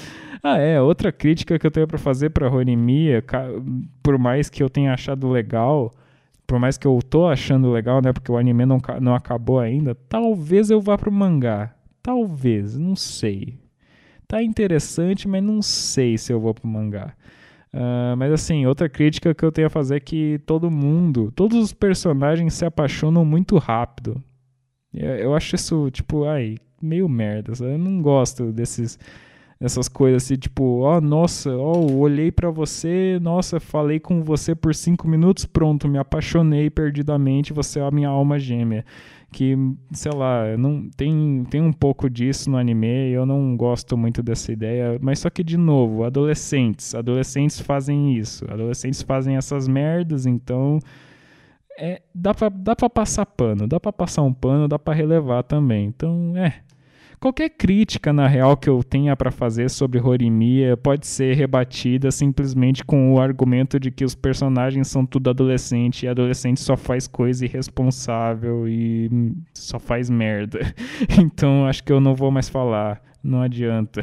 [0.42, 3.24] ah, é, outra crítica que eu tenho para fazer para Horimiya,
[4.02, 5.92] por mais que eu tenha achado legal,
[6.46, 9.94] por mais que eu tô achando legal, né, porque o anime não, não acabou ainda,
[10.08, 11.74] talvez eu vá pro mangá.
[12.02, 13.58] Talvez, não sei.
[14.26, 17.14] Tá interessante, mas não sei se eu vou pro mangá.
[17.72, 21.56] Uh, mas assim, outra crítica que eu tenho a fazer é que todo mundo, todos
[21.56, 24.22] os personagens se apaixonam muito rápido.
[24.92, 27.54] Eu, eu acho isso, tipo, ai, meio merda.
[27.54, 27.72] Sabe?
[27.72, 28.98] Eu não gosto desses
[29.62, 34.22] essas coisas assim, tipo, ó, oh, nossa, ó, oh, olhei para você, nossa, falei com
[34.24, 38.84] você por cinco minutos, pronto, me apaixonei perdidamente, você é a minha alma gêmea.
[39.30, 39.56] Que,
[39.92, 44.52] sei lá, não tem, tem um pouco disso no anime, eu não gosto muito dessa
[44.52, 50.80] ideia, mas só que, de novo, adolescentes, adolescentes fazem isso, adolescentes fazem essas merdas, então
[51.78, 55.42] é, dá, pra, dá pra passar pano, dá pra passar um pano, dá pra relevar
[55.44, 55.86] também.
[55.86, 56.60] Então, é,
[57.22, 62.84] Qualquer crítica, na real, que eu tenha para fazer sobre Horimiya pode ser rebatida simplesmente
[62.84, 67.44] com o argumento de que os personagens são tudo adolescente e adolescente só faz coisa
[67.44, 69.08] irresponsável e
[69.54, 70.74] só faz merda.
[71.16, 74.02] Então acho que eu não vou mais falar, não adianta.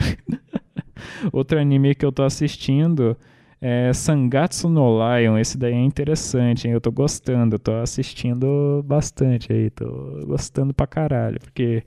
[1.33, 3.17] Outro anime que eu tô assistindo
[3.59, 5.37] é Sangatsu no Lion.
[5.37, 6.73] Esse daí é interessante, hein?
[6.73, 11.83] Eu tô gostando, tô assistindo bastante aí, tô gostando pra caralho, porque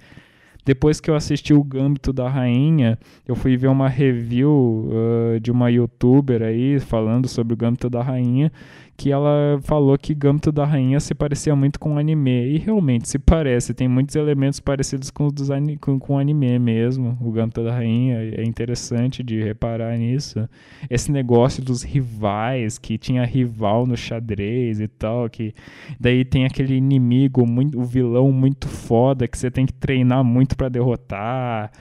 [0.65, 5.51] depois que eu assisti o Gâmbito da Rainha, eu fui ver uma review uh, de
[5.51, 8.53] uma youtuber aí falando sobre o Gâmbito da Rainha
[9.03, 12.55] que ela falou que Gâmbito da Rainha se parecia muito com o anime.
[12.55, 15.33] E realmente se parece, tem muitos elementos parecidos com o
[15.81, 17.19] com, com o anime mesmo.
[17.21, 20.49] O Gâmbito da Rainha é interessante de reparar nisso.
[20.89, 25.53] Esse negócio dos rivais, que tinha rival no xadrez e tal, que
[25.99, 30.57] daí tem aquele inimigo, muito, o vilão muito foda que você tem que treinar muito
[30.57, 31.73] para derrotar.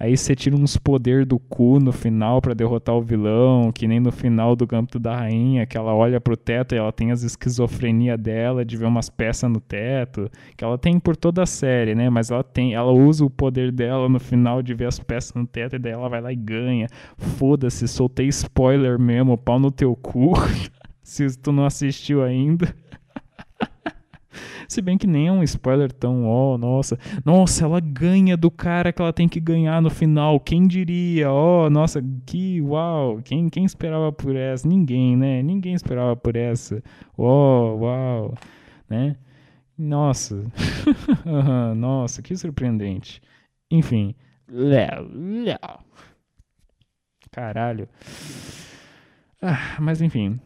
[0.00, 4.00] Aí você tira uns poder do cu no final para derrotar o vilão, que nem
[4.00, 7.22] no final do Gâmbito da Rainha, que ela olha pro teto e ela tem as
[7.22, 11.94] esquizofrenia dela de ver umas peças no teto, que ela tem por toda a série,
[11.94, 12.08] né?
[12.08, 15.46] Mas ela tem, ela usa o poder dela no final de ver as peças no
[15.46, 16.86] teto e daí ela vai lá e ganha.
[17.18, 20.32] Foda-se, soltei spoiler mesmo, pau no teu cu.
[21.04, 22.74] Se tu não assistiu ainda.
[24.70, 28.52] Se bem que nem é um spoiler tão, ó, oh, nossa, nossa, ela ganha do
[28.52, 30.38] cara que ela tem que ganhar no final.
[30.38, 31.28] Quem diria?
[31.28, 33.20] Ó, oh, nossa, que uau!
[33.24, 34.68] Quem, quem esperava por essa?
[34.68, 35.42] Ninguém, né?
[35.42, 36.80] Ninguém esperava por essa.
[37.18, 38.34] Ó, oh, uau,
[38.88, 39.16] né?
[39.76, 40.46] Nossa,
[41.76, 43.20] nossa, que surpreendente.
[43.68, 44.14] Enfim,
[47.32, 47.88] caralho.
[49.42, 50.38] Ah, mas enfim,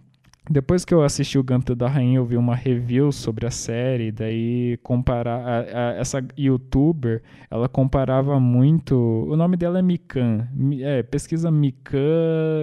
[0.49, 4.13] depois que eu assisti o Gâmbito da Rainha, eu vi uma review sobre a série,
[4.13, 10.47] daí comparar a, a, essa youtuber, ela comparava muito, o nome dela é Mikan,
[10.83, 11.99] é, pesquisa Mikan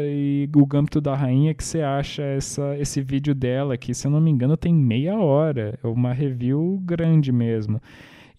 [0.03, 4.11] e o Gâmbito da Rainha que você acha essa, esse vídeo dela, que se eu
[4.11, 7.81] não me engano tem meia hora, é uma review grande mesmo.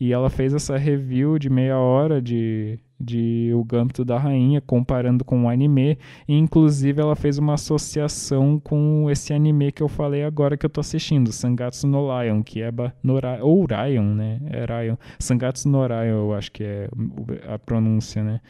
[0.03, 5.25] E ela fez essa review de meia hora de, de O Gâmbito da Rainha, comparando
[5.25, 5.97] com o anime.
[6.27, 10.71] E, inclusive, ela fez uma associação com esse anime que eu falei agora que eu
[10.71, 14.41] tô assistindo, Sangatsu no Lion, que é Nora, ou Ryan, né?
[14.51, 14.99] É Ryan.
[15.21, 16.89] Sangatsu no Ryan, eu acho que é
[17.47, 18.41] a pronúncia, né?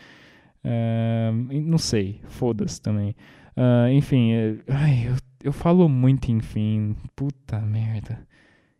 [1.50, 3.14] Não sei, foda-se também.
[3.54, 6.96] Uh, enfim, é, ai, eu, eu falo muito enfim.
[7.14, 8.26] Puta merda.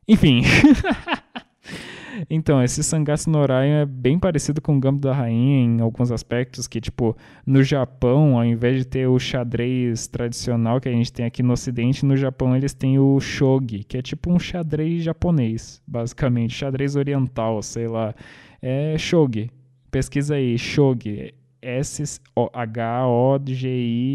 [0.08, 0.40] Enfim.
[2.28, 6.66] Então, esse Sangatsu no é bem parecido com o Gambito da Rainha em alguns aspectos,
[6.66, 11.26] que, tipo, no Japão, ao invés de ter o xadrez tradicional que a gente tem
[11.26, 15.82] aqui no ocidente, no Japão eles têm o shogi, que é tipo um xadrez japonês,
[15.86, 18.14] basicamente, xadrez oriental, sei lá.
[18.60, 19.50] É shogi.
[19.90, 21.34] Pesquisa aí, shogi.
[21.62, 22.22] S-H-O-G-I,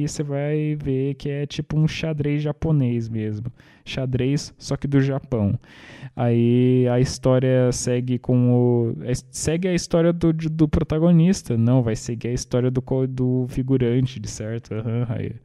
[0.05, 3.51] você vai ver que é tipo um xadrez japonês mesmo.
[3.89, 5.59] Xadrez, só que do Japão.
[6.15, 8.97] Aí a história segue com o.
[9.03, 11.57] É, segue a história do, do protagonista.
[11.57, 14.73] Não, vai seguir a história do, do figurante, de certo.
[14.73, 15.35] Uhum, aí,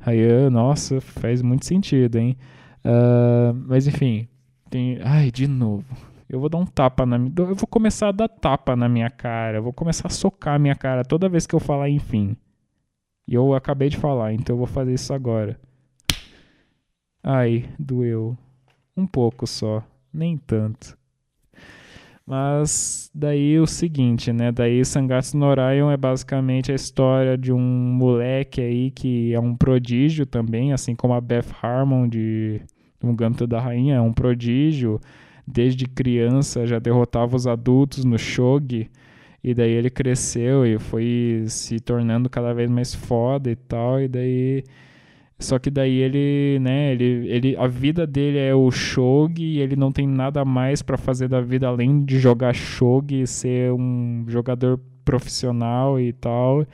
[0.00, 2.36] aí, nossa, faz muito sentido, hein?
[2.84, 4.28] Uh, mas enfim,
[4.70, 4.98] tem.
[5.02, 5.84] Ai, de novo
[6.28, 7.32] eu vou dar um tapa na minha.
[7.36, 9.58] Eu vou começar a dar tapa na minha cara.
[9.58, 12.36] Eu vou começar a socar a minha cara toda vez que eu falar enfim.
[13.28, 15.58] E eu acabei de falar, então eu vou fazer isso agora.
[17.28, 18.38] Ai, doeu.
[18.96, 19.82] Um pouco só.
[20.12, 20.96] Nem tanto.
[22.24, 24.52] Mas daí o seguinte, né?
[24.52, 29.56] Daí Sangatsu no Orion é basicamente a história de um moleque aí que é um
[29.56, 32.60] prodígio também, assim como a Beth Harmon de
[33.02, 35.00] Um Gâmbito da Rainha, é um prodígio
[35.46, 38.88] desde criança já derrotava os adultos no shogi
[39.42, 44.00] E daí ele cresceu e foi se tornando cada vez mais foda e tal.
[44.00, 44.64] E daí.
[45.38, 49.76] Só que daí ele, né, ele, ele, a vida dele é o shogi e ele
[49.76, 54.24] não tem nada mais para fazer da vida além de jogar shogi e ser um
[54.26, 56.66] jogador profissional e tal.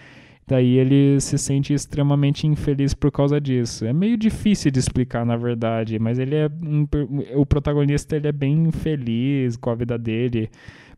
[0.47, 3.85] Daí ele se sente extremamente infeliz por causa disso.
[3.85, 6.87] É meio difícil de explicar, na verdade, mas ele é um,
[7.35, 10.51] o protagonista ele é bem feliz com a vida dele,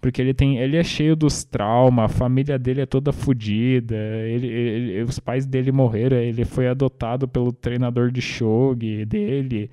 [0.05, 4.47] porque ele tem, ele é cheio dos traumas, a família dele é toda fodida, ele,
[4.47, 9.71] ele, os pais dele morreram, ele foi adotado pelo treinador de shogi dele.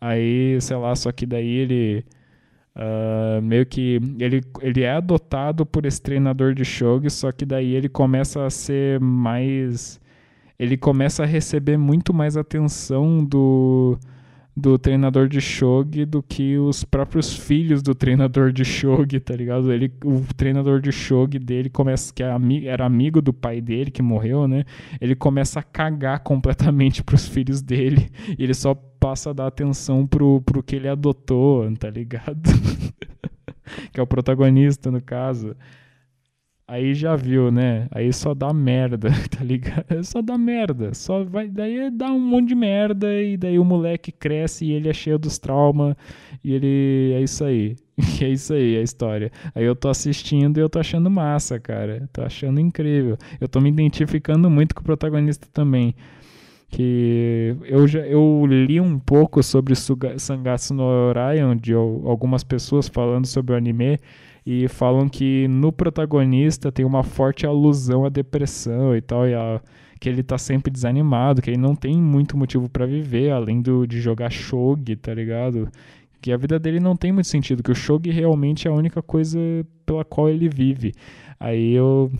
[0.00, 2.04] Aí, sei lá, só que daí ele
[2.76, 7.72] Uh, meio que ele, ele é adotado por esse treinador de shogi, só que daí
[7.74, 10.00] ele começa a ser mais.
[10.58, 13.96] Ele começa a receber muito mais atenção do,
[14.56, 19.72] do treinador de shogi do que os próprios filhos do treinador de shogi, tá ligado?
[19.72, 24.00] Ele, o treinador de shogi dele começa que é era amigo do pai dele que
[24.00, 24.64] morreu, né?
[25.00, 28.10] Ele começa a cagar completamente pros filhos dele.
[28.38, 32.40] Ele só passa a dar atenção pro, pro que ele adotou, tá ligado?
[33.92, 35.56] que é o protagonista, no caso.
[36.66, 37.86] Aí já viu, né?
[37.90, 40.02] Aí só dá merda, tá ligado?
[40.02, 40.94] Só dá merda.
[40.94, 44.88] Só vai, daí dá um monte de merda e daí o moleque cresce e ele
[44.88, 45.94] é cheio dos traumas
[46.42, 47.76] e ele é isso aí.
[48.22, 49.30] é isso aí a história.
[49.54, 52.08] Aí eu tô assistindo e eu tô achando massa, cara.
[52.10, 53.18] Tô achando incrível.
[53.38, 55.94] Eu tô me identificando muito com o protagonista também
[56.70, 63.26] que eu já eu li um pouco sobre Sangatsu no Orion de algumas pessoas falando
[63.26, 64.00] sobre o anime
[64.46, 69.60] e falam que no protagonista tem uma forte alusão à depressão e tal e a,
[69.98, 73.86] que ele tá sempre desanimado, que ele não tem muito motivo para viver além do,
[73.86, 75.68] de jogar shogi, tá ligado?
[76.20, 79.02] Que a vida dele não tem muito sentido, que o shogi realmente é a única
[79.02, 79.38] coisa
[79.86, 80.92] pela qual ele vive.
[81.40, 82.10] Aí eu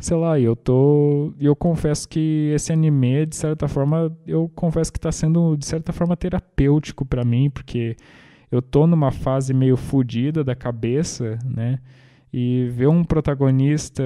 [0.00, 1.32] sei lá, eu tô.
[1.40, 5.92] Eu confesso que esse anime, de certa forma, eu confesso que tá sendo, de certa
[5.92, 7.96] forma, terapêutico para mim, porque
[8.56, 11.78] eu tô numa fase meio fodida da cabeça, né?
[12.32, 14.02] E ver um protagonista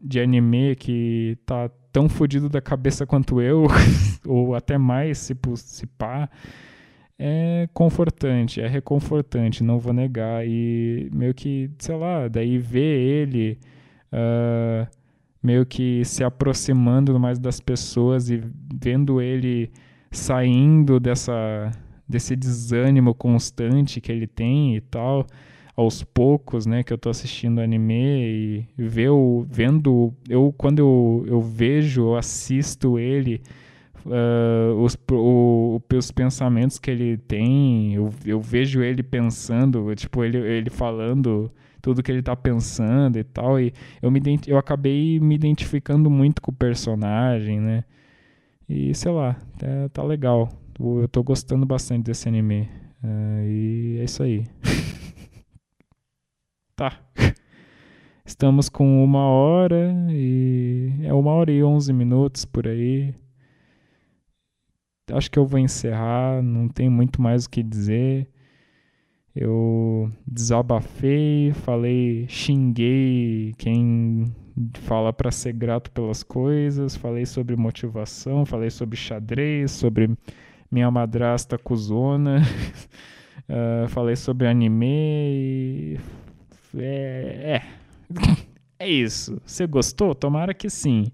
[0.00, 3.66] de anime que tá tão fodido da cabeça quanto eu,
[4.26, 6.28] ou até mais, se, se pá,
[7.18, 10.46] é confortante, é reconfortante, não vou negar.
[10.46, 13.58] E meio que, sei lá, daí ver ele
[14.12, 14.86] uh,
[15.42, 18.42] meio que se aproximando mais das pessoas e
[18.74, 19.70] vendo ele
[20.10, 21.70] saindo dessa
[22.08, 25.26] desse desânimo constante que ele tem e tal
[25.76, 31.24] aos poucos, né, que eu tô assistindo anime e ver o, vendo eu quando eu,
[31.26, 33.42] eu vejo, eu assisto ele
[34.06, 40.38] uh, os, o, os pensamentos que ele tem, eu, eu vejo ele pensando, tipo, ele,
[40.38, 41.50] ele falando
[41.82, 43.60] tudo que ele tá pensando e tal.
[43.60, 43.72] E
[44.02, 47.84] eu, me, eu acabei me identificando muito com o personagem, né?
[48.68, 50.48] E sei lá, tá, tá legal.
[50.78, 52.68] Eu tô gostando bastante desse anime.
[53.02, 54.44] Uh, e é isso aí.
[56.76, 57.00] tá.
[58.24, 60.92] Estamos com uma hora e.
[61.02, 63.14] É uma hora e onze minutos por aí.
[65.12, 68.28] Acho que eu vou encerrar, não tem muito mais o que dizer.
[69.34, 74.24] Eu desabafei, falei, xinguei quem
[74.74, 80.10] fala para ser grato pelas coisas, falei sobre motivação, falei sobre xadrez, sobre
[80.76, 82.42] minha madrasta cuzona,
[83.48, 86.00] uh, falei sobre anime e...
[86.76, 87.62] É, é.
[88.84, 89.40] é isso.
[89.46, 90.14] Você gostou?
[90.14, 91.06] Tomara que sim.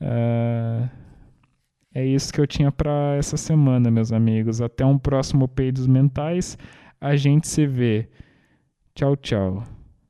[0.00, 0.88] Uh,
[1.94, 4.62] é isso que eu tinha para essa semana, meus amigos.
[4.62, 6.56] Até um próximo Peidos Mentais.
[6.98, 8.08] A gente se vê.
[8.94, 9.64] Tchau, tchau.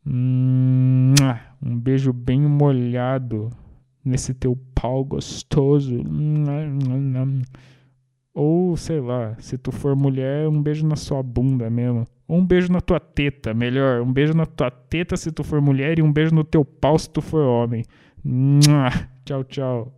[0.06, 1.14] Um
[1.60, 3.51] beijo bem molhado
[4.05, 6.01] nesse teu pau gostoso.
[8.38, 12.04] Ou, sei lá, se tu for mulher, um beijo na sua bunda mesmo.
[12.28, 14.02] Ou um beijo na tua teta, melhor.
[14.02, 16.98] Um beijo na tua teta se tu for mulher e um beijo no teu pau
[16.98, 17.82] se tu for homem.
[19.24, 19.95] Tchau, tchau.